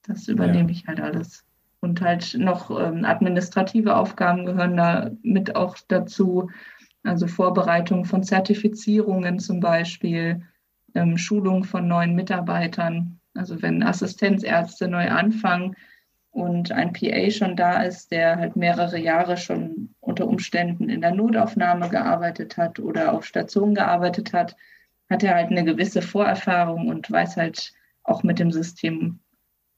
das 0.07 0.27
übernehme 0.27 0.71
ja. 0.71 0.77
ich 0.77 0.87
halt 0.87 0.99
alles. 0.99 1.45
Und 1.79 2.01
halt 2.01 2.35
noch 2.39 2.71
ähm, 2.71 3.05
administrative 3.05 3.95
Aufgaben 3.95 4.45
gehören 4.45 4.77
da 4.77 5.11
mit 5.21 5.55
auch 5.55 5.77
dazu. 5.87 6.49
Also 7.03 7.27
Vorbereitung 7.27 8.05
von 8.05 8.23
Zertifizierungen 8.23 9.39
zum 9.39 9.59
Beispiel, 9.59 10.41
ähm, 10.95 11.17
Schulung 11.17 11.63
von 11.63 11.87
neuen 11.87 12.15
Mitarbeitern. 12.15 13.19
Also 13.35 13.61
wenn 13.61 13.83
Assistenzärzte 13.83 14.87
neu 14.87 15.09
anfangen, 15.09 15.75
und 16.35 16.73
ein 16.73 16.91
PA 16.91 17.31
schon 17.31 17.55
da 17.55 17.81
ist, 17.83 18.11
der 18.11 18.35
halt 18.35 18.57
mehrere 18.57 18.99
Jahre 18.99 19.37
schon 19.37 19.95
unter 20.01 20.27
Umständen 20.27 20.89
in 20.89 20.99
der 20.99 21.15
Notaufnahme 21.15 21.87
gearbeitet 21.87 22.57
hat 22.57 22.77
oder 22.77 23.13
auf 23.13 23.23
Station 23.23 23.73
gearbeitet 23.73 24.33
hat, 24.33 24.57
hat 25.09 25.23
er 25.23 25.35
halt 25.35 25.49
eine 25.49 25.63
gewisse 25.63 26.01
Vorerfahrung 26.01 26.89
und 26.89 27.09
weiß 27.09 27.37
halt 27.37 27.71
auch 28.03 28.23
mit 28.23 28.37
dem 28.37 28.51
System 28.51 29.19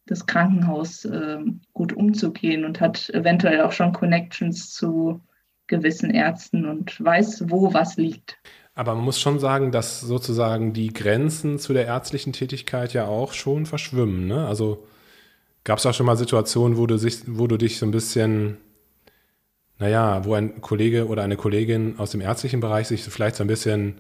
des 0.09 0.25
Krankenhauses 0.25 1.05
äh, 1.05 1.39
gut 1.73 1.93
umzugehen 1.93 2.65
und 2.65 2.81
hat 2.81 3.09
eventuell 3.09 3.61
auch 3.61 3.71
schon 3.71 3.93
Connections 3.93 4.73
zu 4.73 5.21
gewissen 5.67 6.11
Ärzten 6.11 6.65
und 6.65 7.03
weiß, 7.03 7.45
wo 7.47 7.73
was 7.73 7.97
liegt. 7.97 8.37
Aber 8.73 8.95
man 8.95 9.03
muss 9.03 9.19
schon 9.19 9.39
sagen, 9.39 9.71
dass 9.71 10.01
sozusagen 10.01 10.73
die 10.73 10.93
Grenzen 10.93 11.59
zu 11.59 11.73
der 11.73 11.85
ärztlichen 11.85 12.31
Tätigkeit 12.31 12.93
ja 12.93 13.05
auch 13.05 13.33
schon 13.33 13.65
verschwimmen. 13.65 14.27
Ne? 14.27 14.45
Also 14.45 14.85
Gab 15.67 15.79
es 15.79 15.85
auch 15.85 15.93
schon 15.93 16.05
mal 16.05 16.15
Situationen, 16.15 16.77
wo 16.77 16.87
du, 16.87 16.97
sich, 16.97 17.23
wo 17.27 17.45
du 17.45 17.57
dich 17.57 17.77
so 17.77 17.85
ein 17.85 17.91
bisschen, 17.91 18.55
naja, 19.79 20.23
wo 20.23 20.33
ein 20.33 20.61
Kollege 20.61 21.09
oder 21.09 21.23
eine 21.23 21.35
Kollegin 21.35 21.99
aus 21.99 22.11
dem 22.11 22.21
ärztlichen 22.21 22.61
Bereich 22.61 22.87
sich 22.87 23.03
vielleicht 23.03 23.35
so 23.35 23.43
ein 23.43 23.47
bisschen 23.47 23.95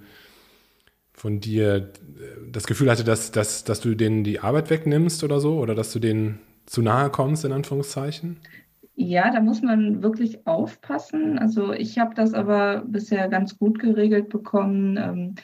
von 1.17 1.39
dir 1.39 1.75
äh, 1.75 1.83
das 2.51 2.67
Gefühl 2.67 2.89
hatte, 2.89 3.03
dass, 3.03 3.31
dass, 3.31 3.63
dass 3.65 3.81
du 3.81 3.95
denen 3.95 4.23
die 4.23 4.39
Arbeit 4.39 4.69
wegnimmst 4.69 5.23
oder 5.23 5.41
so, 5.41 5.57
oder 5.59 5.75
dass 5.75 5.91
du 5.91 5.99
denen 5.99 6.39
zu 6.65 6.81
nahe 6.81 7.09
kommst, 7.09 7.43
in 7.43 7.51
Anführungszeichen? 7.51 8.37
Ja, 8.95 9.31
da 9.31 9.41
muss 9.41 9.61
man 9.61 10.01
wirklich 10.01 10.47
aufpassen. 10.47 11.37
Also 11.37 11.73
ich 11.73 11.99
habe 11.99 12.15
das 12.15 12.33
aber 12.33 12.83
bisher 12.87 13.27
ganz 13.29 13.57
gut 13.57 13.79
geregelt 13.79 14.29
bekommen, 14.29 14.97
ähm, 14.97 15.35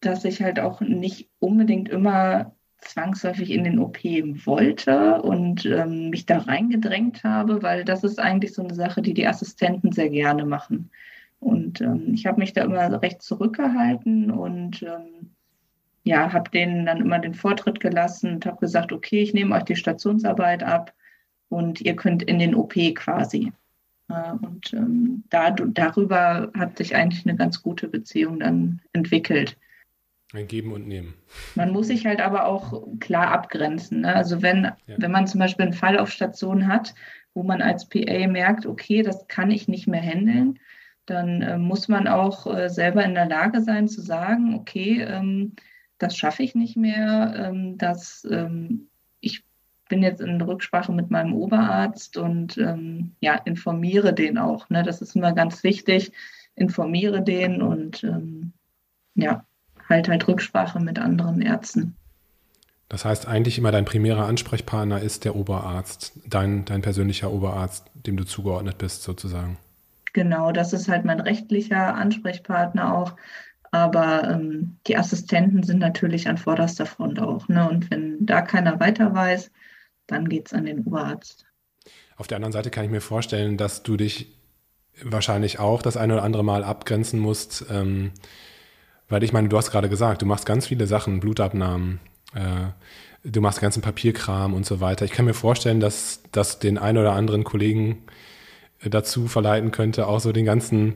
dass 0.00 0.24
ich 0.24 0.42
halt 0.42 0.60
auch 0.60 0.80
nicht 0.80 1.30
unbedingt 1.38 1.88
immer 1.88 2.54
zwangsläufig 2.78 3.50
in 3.50 3.64
den 3.64 3.78
OP 3.78 4.04
wollte 4.04 5.22
und 5.22 5.64
ähm, 5.64 6.10
mich 6.10 6.26
da 6.26 6.38
reingedrängt 6.38 7.24
habe, 7.24 7.62
weil 7.62 7.84
das 7.84 8.04
ist 8.04 8.20
eigentlich 8.20 8.52
so 8.52 8.62
eine 8.62 8.74
Sache, 8.74 9.02
die 9.02 9.14
die 9.14 9.26
Assistenten 9.26 9.92
sehr 9.92 10.10
gerne 10.10 10.44
machen. 10.44 10.90
Und 11.46 11.80
ähm, 11.80 12.12
ich 12.12 12.26
habe 12.26 12.40
mich 12.40 12.54
da 12.54 12.64
immer 12.64 13.00
recht 13.00 13.22
zurückgehalten 13.22 14.32
und 14.32 14.82
ähm, 14.82 15.30
ja, 16.02 16.32
habe 16.32 16.50
denen 16.50 16.86
dann 16.86 17.00
immer 17.00 17.20
den 17.20 17.34
Vortritt 17.34 17.78
gelassen 17.78 18.34
und 18.34 18.46
habe 18.46 18.58
gesagt, 18.58 18.90
okay, 18.90 19.22
ich 19.22 19.32
nehme 19.32 19.54
euch 19.54 19.62
die 19.62 19.76
Stationsarbeit 19.76 20.64
ab 20.64 20.92
und 21.48 21.80
ihr 21.80 21.94
könnt 21.94 22.24
in 22.24 22.40
den 22.40 22.56
OP 22.56 22.74
quasi. 22.96 23.52
Und 24.08 24.72
ähm, 24.72 25.22
da, 25.30 25.52
darüber 25.52 26.50
hat 26.58 26.78
sich 26.78 26.96
eigentlich 26.96 27.24
eine 27.24 27.36
ganz 27.36 27.62
gute 27.62 27.86
Beziehung 27.86 28.40
dann 28.40 28.80
entwickelt. 28.92 29.56
Ein 30.32 30.48
Geben 30.48 30.72
und 30.72 30.88
Nehmen. 30.88 31.14
Man 31.54 31.70
muss 31.70 31.86
sich 31.86 32.06
halt 32.06 32.20
aber 32.20 32.46
auch 32.46 32.88
klar 32.98 33.30
abgrenzen. 33.30 34.00
Ne? 34.00 34.12
Also 34.12 34.42
wenn, 34.42 34.64
ja. 34.64 34.96
wenn 34.98 35.12
man 35.12 35.28
zum 35.28 35.38
Beispiel 35.38 35.66
einen 35.66 35.74
Fall 35.74 35.96
auf 35.96 36.10
Station 36.10 36.66
hat, 36.66 36.92
wo 37.34 37.44
man 37.44 37.62
als 37.62 37.88
PA 37.88 38.26
merkt, 38.26 38.66
okay, 38.66 39.02
das 39.02 39.28
kann 39.28 39.52
ich 39.52 39.68
nicht 39.68 39.86
mehr 39.86 40.02
handeln, 40.02 40.58
dann 41.06 41.42
äh, 41.42 41.58
muss 41.58 41.88
man 41.88 42.08
auch 42.08 42.46
äh, 42.46 42.68
selber 42.68 43.04
in 43.04 43.14
der 43.14 43.26
Lage 43.26 43.62
sein 43.62 43.88
zu 43.88 44.00
sagen, 44.02 44.54
okay, 44.54 45.02
ähm, 45.02 45.52
das 45.98 46.16
schaffe 46.16 46.42
ich 46.42 46.54
nicht 46.54 46.76
mehr, 46.76 47.34
ähm, 47.36 47.78
das, 47.78 48.26
ähm, 48.30 48.88
ich 49.20 49.44
bin 49.88 50.02
jetzt 50.02 50.20
in 50.20 50.40
Rücksprache 50.40 50.92
mit 50.92 51.10
meinem 51.10 51.32
Oberarzt 51.32 52.16
und 52.16 52.58
ähm, 52.58 53.12
ja, 53.20 53.34
informiere 53.34 54.12
den 54.12 54.36
auch. 54.36 54.68
Ne? 54.68 54.82
Das 54.82 55.00
ist 55.00 55.16
immer 55.16 55.32
ganz 55.32 55.62
wichtig, 55.62 56.12
informiere 56.56 57.22
den 57.22 57.62
und 57.62 58.02
ähm, 58.02 58.52
ja, 59.14 59.44
halt 59.88 60.08
halt 60.08 60.26
Rücksprache 60.26 60.80
mit 60.80 60.98
anderen 60.98 61.40
Ärzten. 61.40 61.96
Das 62.88 63.04
heißt, 63.04 63.26
eigentlich 63.26 63.58
immer 63.58 63.72
dein 63.72 63.84
primärer 63.84 64.26
Ansprechpartner 64.26 65.00
ist 65.00 65.24
der 65.24 65.34
Oberarzt, 65.34 66.12
dein, 66.28 66.64
dein 66.64 66.82
persönlicher 66.82 67.32
Oberarzt, 67.32 67.90
dem 67.94 68.16
du 68.16 68.24
zugeordnet 68.24 68.78
bist, 68.78 69.02
sozusagen. 69.02 69.58
Genau, 70.16 70.50
das 70.50 70.72
ist 70.72 70.88
halt 70.88 71.04
mein 71.04 71.20
rechtlicher 71.20 71.94
Ansprechpartner 71.94 72.96
auch. 72.96 73.16
Aber 73.70 74.24
ähm, 74.30 74.78
die 74.86 74.96
Assistenten 74.96 75.62
sind 75.62 75.78
natürlich 75.78 76.26
an 76.26 76.38
vorderster 76.38 76.86
Front 76.86 77.20
auch. 77.20 77.48
Ne? 77.48 77.68
Und 77.68 77.90
wenn 77.90 78.24
da 78.24 78.40
keiner 78.40 78.80
weiter 78.80 79.12
weiß, 79.12 79.50
dann 80.06 80.30
geht 80.30 80.46
es 80.46 80.54
an 80.54 80.64
den 80.64 80.86
Oberarzt. 80.86 81.44
Auf 82.16 82.28
der 82.28 82.36
anderen 82.36 82.52
Seite 82.52 82.70
kann 82.70 82.86
ich 82.86 82.90
mir 82.90 83.02
vorstellen, 83.02 83.58
dass 83.58 83.82
du 83.82 83.98
dich 83.98 84.38
wahrscheinlich 85.02 85.58
auch 85.58 85.82
das 85.82 85.98
eine 85.98 86.14
oder 86.14 86.22
andere 86.22 86.44
Mal 86.44 86.64
abgrenzen 86.64 87.20
musst. 87.20 87.66
Ähm, 87.70 88.12
weil 89.10 89.22
ich 89.22 89.34
meine, 89.34 89.50
du 89.50 89.58
hast 89.58 89.70
gerade 89.70 89.90
gesagt, 89.90 90.22
du 90.22 90.26
machst 90.26 90.46
ganz 90.46 90.66
viele 90.66 90.86
Sachen, 90.86 91.20
Blutabnahmen, 91.20 92.00
äh, 92.34 92.70
du 93.22 93.42
machst 93.42 93.60
ganzen 93.60 93.82
Papierkram 93.82 94.54
und 94.54 94.64
so 94.64 94.80
weiter. 94.80 95.04
Ich 95.04 95.10
kann 95.10 95.26
mir 95.26 95.34
vorstellen, 95.34 95.80
dass 95.80 96.22
das 96.32 96.58
den 96.58 96.78
einen 96.78 96.96
oder 96.96 97.12
anderen 97.12 97.44
Kollegen 97.44 98.06
dazu 98.84 99.26
verleiten 99.28 99.70
könnte, 99.70 100.06
auch 100.06 100.20
so 100.20 100.32
den 100.32 100.44
ganzen, 100.44 100.94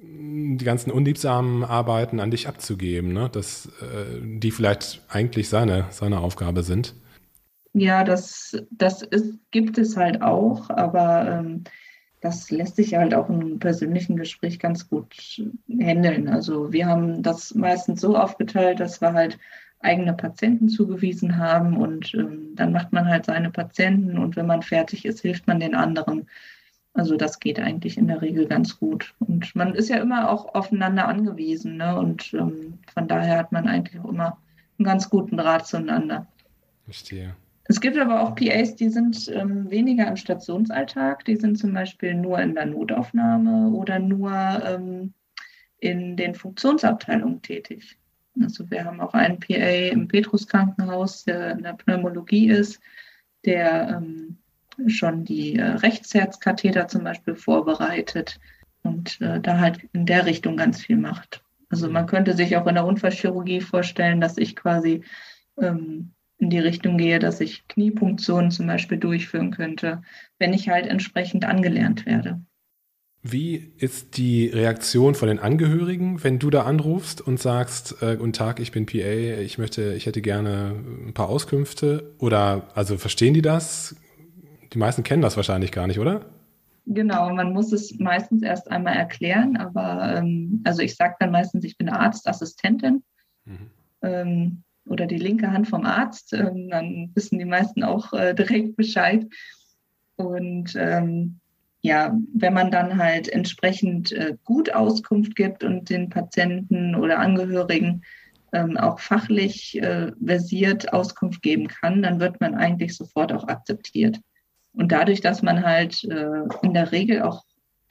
die 0.00 0.64
ganzen 0.64 0.90
unliebsamen 0.90 1.64
Arbeiten 1.64 2.20
an 2.20 2.30
dich 2.30 2.48
abzugeben, 2.48 3.12
ne? 3.12 3.28
dass 3.30 3.66
äh, 3.80 4.20
die 4.22 4.50
vielleicht 4.50 5.02
eigentlich 5.08 5.48
seine, 5.48 5.86
seine 5.90 6.20
Aufgabe 6.20 6.62
sind. 6.62 6.94
Ja, 7.74 8.04
das, 8.04 8.56
das 8.70 9.02
ist, 9.02 9.38
gibt 9.50 9.78
es 9.78 9.96
halt 9.96 10.22
auch, 10.22 10.70
aber 10.70 11.40
ähm, 11.40 11.64
das 12.20 12.50
lässt 12.50 12.76
sich 12.76 12.94
halt 12.94 13.14
auch 13.14 13.28
im 13.28 13.58
persönlichen 13.58 14.16
Gespräch 14.16 14.58
ganz 14.58 14.88
gut 14.88 15.40
handeln. 15.68 16.28
Also 16.28 16.72
wir 16.72 16.86
haben 16.86 17.22
das 17.22 17.54
meistens 17.54 18.00
so 18.00 18.16
aufgeteilt, 18.16 18.80
dass 18.80 19.00
wir 19.00 19.12
halt 19.12 19.38
eigene 19.80 20.14
Patienten 20.14 20.68
zugewiesen 20.68 21.36
haben 21.36 21.76
und 21.76 22.12
ähm, 22.14 22.54
dann 22.56 22.72
macht 22.72 22.92
man 22.92 23.06
halt 23.06 23.26
seine 23.26 23.50
Patienten 23.50 24.18
und 24.18 24.34
wenn 24.34 24.46
man 24.46 24.62
fertig 24.62 25.04
ist, 25.04 25.20
hilft 25.20 25.46
man 25.46 25.60
den 25.60 25.76
anderen. 25.76 26.28
Also 26.98 27.16
das 27.16 27.38
geht 27.38 27.60
eigentlich 27.60 27.96
in 27.96 28.08
der 28.08 28.20
Regel 28.22 28.46
ganz 28.46 28.76
gut. 28.80 29.14
Und 29.20 29.54
man 29.54 29.76
ist 29.76 29.88
ja 29.88 29.98
immer 29.98 30.28
auch 30.30 30.52
aufeinander 30.56 31.06
angewiesen. 31.06 31.76
Ne? 31.76 31.96
Und 31.96 32.34
ähm, 32.34 32.80
von 32.92 33.06
daher 33.06 33.38
hat 33.38 33.52
man 33.52 33.68
eigentlich 33.68 34.00
auch 34.00 34.08
immer 34.08 34.36
einen 34.78 34.84
ganz 34.84 35.08
guten 35.08 35.36
Draht 35.36 35.64
zueinander. 35.64 36.26
Verstehe. 36.84 37.36
Es 37.70 37.80
gibt 37.80 37.96
aber 37.98 38.20
auch 38.20 38.34
PAs, 38.34 38.74
die 38.74 38.88
sind 38.88 39.30
ähm, 39.32 39.70
weniger 39.70 40.08
im 40.08 40.16
Stationsalltag. 40.16 41.24
Die 41.24 41.36
sind 41.36 41.56
zum 41.56 41.72
Beispiel 41.72 42.14
nur 42.14 42.40
in 42.40 42.56
der 42.56 42.66
Notaufnahme 42.66 43.68
oder 43.68 44.00
nur 44.00 44.32
ähm, 44.32 45.14
in 45.78 46.16
den 46.16 46.34
Funktionsabteilungen 46.34 47.42
tätig. 47.42 47.96
Also 48.42 48.68
wir 48.72 48.84
haben 48.84 49.00
auch 49.00 49.14
einen 49.14 49.38
PA 49.38 49.92
im 49.92 50.08
Petrus 50.08 50.48
Krankenhaus, 50.48 51.24
der 51.24 51.52
in 51.52 51.62
der 51.62 51.74
Pneumologie 51.74 52.48
ist, 52.48 52.80
der 53.44 54.00
ähm, 54.02 54.38
schon 54.86 55.24
die 55.24 55.56
äh, 55.56 55.64
Rechtsherzkatheter 55.64 56.88
zum 56.88 57.04
Beispiel 57.04 57.34
vorbereitet 57.34 58.38
und 58.82 59.20
äh, 59.20 59.40
da 59.40 59.58
halt 59.58 59.80
in 59.92 60.06
der 60.06 60.26
Richtung 60.26 60.56
ganz 60.56 60.80
viel 60.80 60.96
macht. 60.96 61.42
Also 61.68 61.90
man 61.90 62.06
könnte 62.06 62.34
sich 62.34 62.56
auch 62.56 62.66
in 62.66 62.76
der 62.76 62.86
Unfallchirurgie 62.86 63.60
vorstellen, 63.60 64.20
dass 64.20 64.38
ich 64.38 64.56
quasi 64.56 65.02
ähm, 65.60 66.12
in 66.38 66.50
die 66.50 66.60
Richtung 66.60 66.96
gehe, 66.96 67.18
dass 67.18 67.40
ich 67.40 67.66
Kniepunktionen 67.68 68.50
zum 68.50 68.66
Beispiel 68.66 68.98
durchführen 68.98 69.50
könnte, 69.50 70.02
wenn 70.38 70.54
ich 70.54 70.68
halt 70.68 70.86
entsprechend 70.86 71.44
angelernt 71.44 72.06
werde. 72.06 72.40
Wie 73.22 73.72
ist 73.78 74.16
die 74.16 74.46
Reaktion 74.46 75.16
von 75.16 75.26
den 75.26 75.40
Angehörigen, 75.40 76.22
wenn 76.22 76.38
du 76.38 76.50
da 76.50 76.62
anrufst 76.62 77.20
und 77.20 77.40
sagst, 77.40 78.00
äh, 78.00 78.16
guten 78.16 78.32
Tag, 78.32 78.60
ich 78.60 78.70
bin 78.70 78.86
PA, 78.86 79.40
ich 79.40 79.58
möchte, 79.58 79.94
ich 79.94 80.06
hätte 80.06 80.22
gerne 80.22 80.76
ein 81.06 81.14
paar 81.14 81.28
Auskünfte? 81.28 82.14
Oder 82.18 82.68
also 82.74 82.96
verstehen 82.96 83.34
die 83.34 83.42
das? 83.42 83.96
Die 84.72 84.78
meisten 84.78 85.02
kennen 85.02 85.22
das 85.22 85.36
wahrscheinlich 85.36 85.72
gar 85.72 85.86
nicht, 85.86 85.98
oder? 85.98 86.26
Genau, 86.86 87.34
man 87.34 87.52
muss 87.52 87.72
es 87.72 87.98
meistens 87.98 88.42
erst 88.42 88.70
einmal 88.70 88.96
erklären, 88.96 89.56
aber 89.56 90.16
ähm, 90.16 90.62
also 90.64 90.80
ich 90.80 90.96
sage 90.96 91.16
dann 91.20 91.30
meistens, 91.30 91.64
ich 91.64 91.76
bin 91.76 91.88
Arztassistentin. 91.88 93.02
Mhm. 93.44 93.70
Ähm, 94.02 94.62
oder 94.88 95.06
die 95.06 95.18
linke 95.18 95.52
Hand 95.52 95.68
vom 95.68 95.84
Arzt, 95.84 96.32
ähm, 96.32 96.70
dann 96.70 97.10
wissen 97.14 97.38
die 97.38 97.44
meisten 97.44 97.82
auch 97.82 98.12
äh, 98.14 98.34
direkt 98.34 98.76
Bescheid. 98.76 99.26
Und 100.16 100.74
ähm, 100.76 101.40
ja, 101.80 102.16
wenn 102.34 102.54
man 102.54 102.70
dann 102.70 102.96
halt 102.96 103.28
entsprechend 103.28 104.12
äh, 104.12 104.36
gut 104.44 104.74
Auskunft 104.74 105.36
gibt 105.36 105.62
und 105.62 105.90
den 105.90 106.08
Patienten 106.08 106.94
oder 106.94 107.18
Angehörigen 107.18 108.02
ähm, 108.52 108.76
auch 108.76 108.98
fachlich 108.98 109.80
äh, 109.80 110.12
versiert 110.24 110.92
Auskunft 110.92 111.42
geben 111.42 111.68
kann, 111.68 112.02
dann 112.02 112.18
wird 112.18 112.40
man 112.40 112.54
eigentlich 112.54 112.96
sofort 112.96 113.32
auch 113.32 113.46
akzeptiert. 113.46 114.20
Und 114.72 114.92
dadurch, 114.92 115.20
dass 115.20 115.42
man 115.42 115.64
halt 115.64 116.04
äh, 116.04 116.42
in 116.62 116.74
der 116.74 116.92
Regel 116.92 117.22
auch 117.22 117.44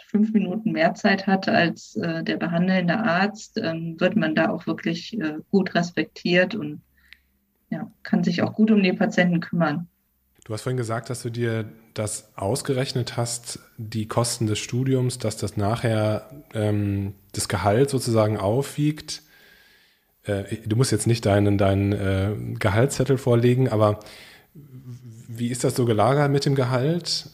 fünf 0.07 0.33
Minuten 0.33 0.71
mehr 0.71 0.93
Zeit 0.93 1.27
hat 1.27 1.49
als 1.49 1.95
äh, 1.97 2.23
der 2.23 2.37
behandelnde 2.37 2.97
Arzt, 2.97 3.57
ähm, 3.57 3.99
wird 3.99 4.15
man 4.15 4.35
da 4.35 4.49
auch 4.49 4.65
wirklich 4.65 5.19
äh, 5.19 5.39
gut 5.51 5.75
respektiert 5.75 6.55
und 6.55 6.81
ja, 7.69 7.91
kann 8.03 8.23
sich 8.23 8.41
auch 8.41 8.53
gut 8.53 8.71
um 8.71 8.81
die 8.81 8.93
Patienten 8.93 9.41
kümmern. 9.41 9.87
Du 10.45 10.53
hast 10.53 10.61
vorhin 10.61 10.77
gesagt, 10.77 11.09
dass 11.09 11.23
du 11.23 11.29
dir 11.29 11.65
das 11.93 12.31
ausgerechnet 12.37 13.17
hast, 13.17 13.59
die 13.77 14.07
Kosten 14.07 14.47
des 14.47 14.59
Studiums, 14.59 15.17
dass 15.17 15.35
das 15.35 15.57
nachher 15.57 16.29
ähm, 16.53 17.15
das 17.33 17.49
Gehalt 17.49 17.89
sozusagen 17.89 18.37
aufwiegt. 18.37 19.23
Äh, 20.23 20.43
du 20.65 20.77
musst 20.77 20.93
jetzt 20.93 21.07
nicht 21.07 21.25
deinen, 21.25 21.57
deinen 21.57 21.91
äh, 21.91 22.33
Gehaltszettel 22.59 23.17
vorlegen, 23.17 23.67
aber 23.67 23.99
wie 25.27 25.49
ist 25.49 25.63
das 25.63 25.75
so 25.75 25.85
gelagert 25.85 26.31
mit 26.31 26.45
dem 26.45 26.55
Gehalt? 26.55 27.29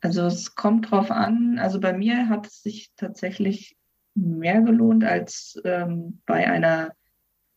Also 0.00 0.22
es 0.22 0.54
kommt 0.54 0.90
drauf 0.90 1.10
an. 1.10 1.58
Also 1.58 1.80
bei 1.80 1.92
mir 1.92 2.28
hat 2.28 2.46
es 2.46 2.62
sich 2.62 2.90
tatsächlich 2.96 3.76
mehr 4.14 4.62
gelohnt 4.62 5.04
als 5.04 5.60
ähm, 5.64 6.20
bei 6.26 6.48
einer 6.48 6.92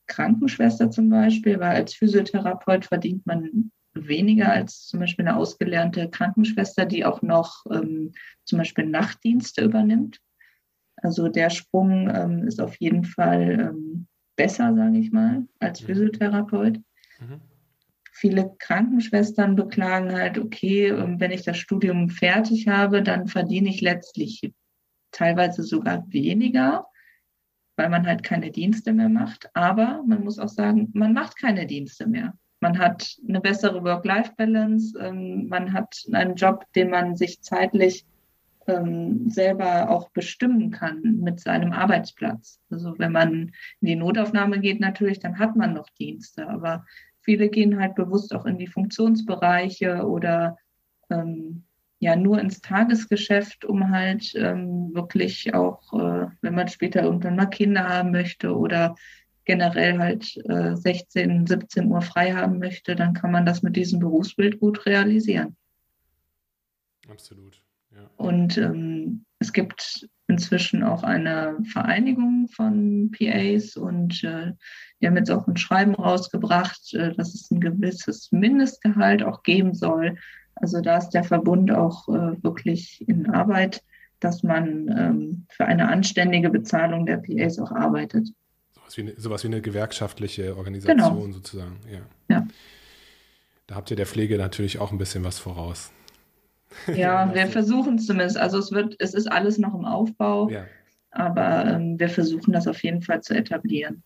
Krankenschwester 0.08 0.92
zum 0.92 1.10
Beispiel, 1.10 1.60
weil 1.60 1.76
als 1.76 1.94
Physiotherapeut 1.94 2.86
verdient 2.86 3.26
man 3.26 3.72
weniger 3.94 4.52
als 4.52 4.88
zum 4.88 5.00
Beispiel 5.00 5.28
eine 5.28 5.38
ausgelernte 5.38 6.10
Krankenschwester, 6.10 6.86
die 6.86 7.06
auch 7.06 7.22
noch 7.22 7.66
ähm, 7.72 8.14
zum 8.44 8.58
Beispiel 8.58 8.86
Nachtdienste 8.86 9.64
übernimmt. 9.64 10.20
Also 10.98 11.30
der 11.30 11.50
Sprung 11.50 12.10
ähm, 12.14 12.48
ist 12.48 12.60
auf 12.60 12.76
jeden 12.80 13.06
Fall 13.06 13.72
ähm, 13.72 14.08
besser, 14.36 14.76
sage 14.76 14.98
ich 14.98 15.12
mal, 15.12 15.48
als 15.60 15.82
mhm. 15.82 15.86
Physiotherapeut. 15.86 16.78
Mhm. 17.20 17.42
Viele 18.20 18.56
Krankenschwestern 18.60 19.56
beklagen 19.56 20.14
halt, 20.14 20.38
okay, 20.38 20.88
ähm, 20.88 21.20
wenn 21.20 21.32
ich 21.32 21.44
das 21.44 21.58
Studium 21.58 22.10
fertig 22.10 22.68
habe, 22.68 23.02
dann 23.02 23.28
verdiene 23.28 23.70
ich 23.70 23.82
letztlich 23.82 24.54
teilweise 25.12 25.64
sogar 25.64 26.06
weniger 26.12 26.86
weil 27.80 27.90
man 27.90 28.06
halt 28.06 28.24
keine 28.24 28.52
Dienste 28.52 28.92
mehr 28.92 29.08
macht. 29.08 29.50
Aber 29.56 30.04
man 30.06 30.22
muss 30.26 30.38
auch 30.38 30.50
sagen, 30.50 30.90
man 30.94 31.14
macht 31.14 31.38
keine 31.38 31.66
Dienste 31.66 32.08
mehr. 32.08 32.34
Man 32.60 32.78
hat 32.78 33.16
eine 33.26 33.40
bessere 33.40 33.82
Work-Life-Balance, 33.86 35.00
ähm, 35.00 35.48
man 35.48 35.72
hat 35.72 36.04
einen 36.12 36.36
Job, 36.36 36.66
den 36.76 36.90
man 36.90 37.16
sich 37.16 37.42
zeitlich 37.42 38.06
ähm, 38.68 39.30
selber 39.30 39.90
auch 39.90 40.10
bestimmen 40.10 40.72
kann 40.72 41.22
mit 41.22 41.40
seinem 41.40 41.72
Arbeitsplatz. 41.72 42.60
Also 42.70 42.96
wenn 42.98 43.14
man 43.14 43.54
in 43.80 43.88
die 43.88 43.96
Notaufnahme 43.96 44.60
geht 44.60 44.82
natürlich, 44.82 45.20
dann 45.20 45.40
hat 45.40 45.56
man 45.56 45.74
noch 45.74 45.88
Dienste, 45.92 46.50
aber 46.50 46.86
viele 47.30 47.50
gehen 47.50 47.80
halt 47.80 47.94
bewusst 47.94 48.34
auch 48.34 48.48
in 48.48 48.58
die 48.58 48.66
Funktionsbereiche 48.66 50.02
oder 50.04 50.58
ähm, 51.12 51.64
ja 52.00 52.16
nur 52.16 52.40
ins 52.40 52.60
Tagesgeschäft, 52.60 53.66
um 53.66 53.92
halt 53.92 54.34
ähm, 54.34 54.96
wirklich 54.96 55.54
auch, 55.54 55.94
äh, 55.94 56.26
wenn 56.42 56.56
man 56.56 56.70
später 56.70 57.04
irgendwann 57.04 57.36
mal 57.36 57.46
Kinder 57.46 57.88
haben 57.88 58.10
möchte 58.10 58.58
oder 58.58 58.96
generell 59.46 60.00
halt 60.00 60.38
äh, 60.50 60.76
16, 60.76 61.46
17 61.46 61.86
Uhr 61.92 62.02
frei 62.02 62.34
haben 62.34 62.58
möchte, 62.58 62.96
dann 62.96 63.14
kann 63.14 63.32
man 63.32 63.46
das 63.46 63.62
mit 63.62 63.76
diesem 63.76 64.00
Berufsbild 64.00 64.60
gut 64.60 64.88
realisieren. 64.88 65.56
Absolut. 67.08 67.62
Ja. 67.92 68.10
Und 68.18 68.58
ähm, 68.58 69.24
es 69.38 69.54
gibt 69.54 70.10
inzwischen 70.28 70.82
auch 70.82 71.04
eine 71.04 71.60
Vereinigung 71.64 72.48
von 72.48 73.12
PAs 73.12 73.78
und 73.78 74.24
äh, 74.24 74.54
die 75.02 75.08
haben 75.08 75.18
jetzt 75.18 75.32
auch 75.32 75.48
ein 75.48 75.58
Schreiben 75.58 75.96
rausgebracht, 75.96 76.94
äh, 76.94 77.14
dass 77.14 77.34
es 77.34 77.50
ein 77.52 77.62
gewisses 77.62 78.32
Mindestgehalt 78.32 79.24
auch 79.24 79.44
geben 79.44 79.74
soll. 79.74 80.18
Also 80.56 80.82
da 80.82 80.98
ist 80.98 81.12
der 81.12 81.24
Verbund 81.24 81.72
auch 81.72 82.08
äh, 82.10 82.44
wirklich 82.44 83.08
in 83.08 83.30
Arbeit, 83.30 83.82
dass 84.20 84.44
man 84.44 84.90
ähm, 84.90 85.46
für 85.50 85.66
eine 85.66 85.88
anständige 85.88 86.50
Bezahlung 86.50 87.06
der 87.06 87.18
PAs 87.18 87.60
auch 87.60 87.72
arbeitet. 87.72 88.28
Sowas 88.74 88.98
wie 88.98 89.02
eine, 89.02 89.14
sowas 89.18 89.44
wie 89.44 89.48
eine 89.48 89.62
gewerkschaftliche 89.62 90.58
Organisation 90.58 90.98
genau. 90.98 91.32
sozusagen. 91.32 91.80
Ja. 91.90 92.36
ja. 92.36 92.48
Da 93.68 93.76
habt 93.76 93.90
ihr 93.92 93.98
der 93.98 94.08
Pflege 94.08 94.38
natürlich 94.38 94.80
auch 94.80 94.92
ein 94.92 94.98
bisschen 94.98 95.24
was 95.24 95.40
voraus. 95.40 95.92
Ja, 96.94 97.32
wir 97.34 97.48
versuchen 97.48 97.96
es 97.96 98.08
zumindest. 98.08 98.38
Also 98.38 98.58
es 98.58 98.72
wird, 98.72 98.96
es 99.00 99.14
ist 99.14 99.32
alles 99.32 99.58
noch 99.58 99.74
im 99.74 99.86
Aufbau, 99.86 100.50
ja. 100.50 100.66
aber 101.12 101.66
ähm, 101.66 102.00
wir 102.00 102.10
versuchen 102.10 102.52
das 102.52 102.68
auf 102.68 102.84
jeden 102.84 103.02
Fall 103.02 103.22
zu 103.22 103.34
etablieren. 103.34 104.04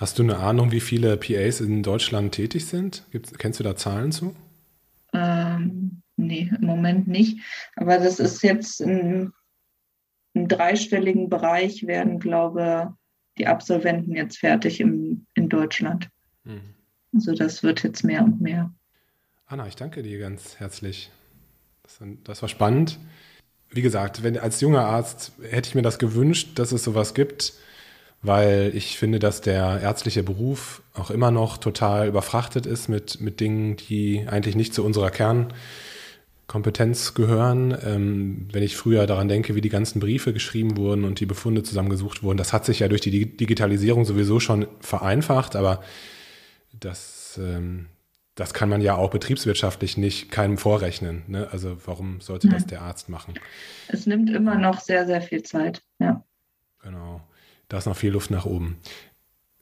Hast 0.00 0.18
du 0.18 0.22
eine 0.22 0.38
Ahnung, 0.38 0.72
wie 0.72 0.80
viele 0.80 1.18
PAs 1.18 1.60
in 1.60 1.82
Deutschland 1.82 2.32
tätig 2.32 2.64
sind? 2.64 3.04
Gibt's, 3.10 3.36
kennst 3.36 3.60
du 3.60 3.64
da 3.64 3.76
Zahlen 3.76 4.12
zu? 4.12 4.34
Ähm, 5.12 6.00
nee, 6.16 6.50
im 6.58 6.66
Moment 6.66 7.06
nicht. 7.06 7.40
Aber 7.76 7.98
das 7.98 8.18
ist 8.18 8.42
jetzt 8.42 8.80
im, 8.80 9.34
im 10.32 10.48
dreistelligen 10.48 11.28
Bereich 11.28 11.86
werden, 11.86 12.18
glaube 12.18 12.94
die 13.36 13.46
Absolventen 13.46 14.16
jetzt 14.16 14.38
fertig 14.38 14.80
im, 14.80 15.26
in 15.34 15.50
Deutschland. 15.50 16.08
Mhm. 16.44 16.74
Also 17.12 17.34
das 17.34 17.62
wird 17.62 17.82
jetzt 17.82 18.02
mehr 18.02 18.24
und 18.24 18.40
mehr. 18.40 18.72
Anna, 19.44 19.66
ich 19.66 19.76
danke 19.76 20.02
dir 20.02 20.18
ganz 20.18 20.58
herzlich. 20.58 21.10
Das, 21.82 21.98
das 22.24 22.40
war 22.40 22.48
spannend. 22.48 22.98
Wie 23.68 23.82
gesagt, 23.82 24.22
wenn, 24.22 24.38
als 24.38 24.62
junger 24.62 24.86
Arzt 24.86 25.32
hätte 25.42 25.68
ich 25.68 25.74
mir 25.74 25.82
das 25.82 25.98
gewünscht, 25.98 26.58
dass 26.58 26.72
es 26.72 26.84
sowas 26.84 27.12
gibt, 27.12 27.52
weil 28.22 28.72
ich 28.74 28.98
finde, 28.98 29.18
dass 29.18 29.40
der 29.40 29.80
ärztliche 29.82 30.22
Beruf 30.22 30.82
auch 30.94 31.10
immer 31.10 31.30
noch 31.30 31.56
total 31.56 32.08
überfrachtet 32.08 32.66
ist 32.66 32.88
mit, 32.88 33.20
mit 33.20 33.40
Dingen, 33.40 33.76
die 33.76 34.26
eigentlich 34.28 34.56
nicht 34.56 34.74
zu 34.74 34.84
unserer 34.84 35.10
Kernkompetenz 35.10 37.14
gehören. 37.14 37.76
Ähm, 37.82 38.48
wenn 38.52 38.62
ich 38.62 38.76
früher 38.76 39.06
daran 39.06 39.28
denke, 39.28 39.54
wie 39.54 39.62
die 39.62 39.70
ganzen 39.70 40.00
Briefe 40.00 40.34
geschrieben 40.34 40.76
wurden 40.76 41.04
und 41.04 41.20
die 41.20 41.26
Befunde 41.26 41.62
zusammengesucht 41.62 42.22
wurden, 42.22 42.36
das 42.36 42.52
hat 42.52 42.66
sich 42.66 42.80
ja 42.80 42.88
durch 42.88 43.00
die 43.00 43.36
Digitalisierung 43.36 44.04
sowieso 44.04 44.38
schon 44.38 44.66
vereinfacht, 44.80 45.56
aber 45.56 45.82
das, 46.78 47.40
ähm, 47.42 47.86
das 48.34 48.52
kann 48.52 48.68
man 48.68 48.82
ja 48.82 48.96
auch 48.96 49.10
betriebswirtschaftlich 49.10 49.96
nicht 49.96 50.30
keinem 50.30 50.58
vorrechnen. 50.58 51.22
Ne? 51.26 51.48
Also 51.50 51.78
warum 51.86 52.20
sollte 52.20 52.50
das 52.50 52.66
der 52.66 52.82
Arzt 52.82 53.08
machen? 53.08 53.32
Es 53.88 54.04
nimmt 54.04 54.28
immer 54.28 54.56
noch 54.56 54.80
sehr, 54.80 55.06
sehr 55.06 55.22
viel 55.22 55.42
Zeit, 55.42 55.82
ja. 55.98 56.22
Genau. 56.82 57.22
Da 57.70 57.78
ist 57.78 57.86
noch 57.86 57.96
viel 57.96 58.10
Luft 58.10 58.30
nach 58.30 58.46
oben. 58.46 58.78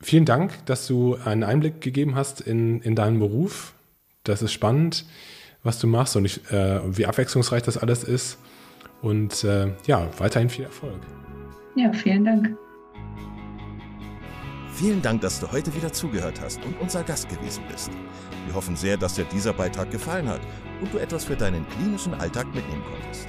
Vielen 0.01 0.25
Dank, 0.25 0.65
dass 0.65 0.87
du 0.87 1.17
einen 1.25 1.45
Einblick 1.45 1.83
gegeben 1.83 2.15
hast 2.15 2.41
in, 2.41 2.81
in 2.81 2.95
deinen 2.95 3.19
Beruf. 3.19 3.75
Das 4.25 4.41
ist 4.41 4.53
spannend, 4.53 5.05
was 5.63 5.79
du 5.79 5.87
machst 5.87 6.17
und 6.17 6.25
ich, 6.25 6.51
äh, 6.51 6.81
wie 6.97 7.05
abwechslungsreich 7.05 7.63
das 7.63 7.77
alles 7.77 8.05
ist. 8.05 8.39
Und 9.03 9.45
äh, 9.45 9.75
ja, 9.87 10.09
weiterhin 10.19 10.49
viel 10.49 10.65
Erfolg. 10.65 11.01
Ja, 11.77 11.93
vielen 11.93 12.25
Dank. 12.25 12.57
Vielen 14.73 15.03
Dank, 15.03 15.21
dass 15.21 15.41
du 15.41 15.53
heute 15.53 15.75
wieder 15.75 15.93
zugehört 15.93 16.41
hast 16.41 16.65
und 16.65 16.81
unser 16.81 17.03
Gast 17.03 17.29
gewesen 17.29 17.63
bist. 17.71 17.91
Wir 18.47 18.55
hoffen 18.55 18.75
sehr, 18.75 18.97
dass 18.97 19.17
dir 19.17 19.25
dieser 19.25 19.53
Beitrag 19.53 19.91
gefallen 19.91 20.29
hat 20.29 20.41
und 20.81 20.95
du 20.95 20.99
etwas 20.99 21.25
für 21.25 21.37
deinen 21.37 21.67
klinischen 21.69 22.15
Alltag 22.15 22.47
mitnehmen 22.55 22.85
konntest. 22.91 23.29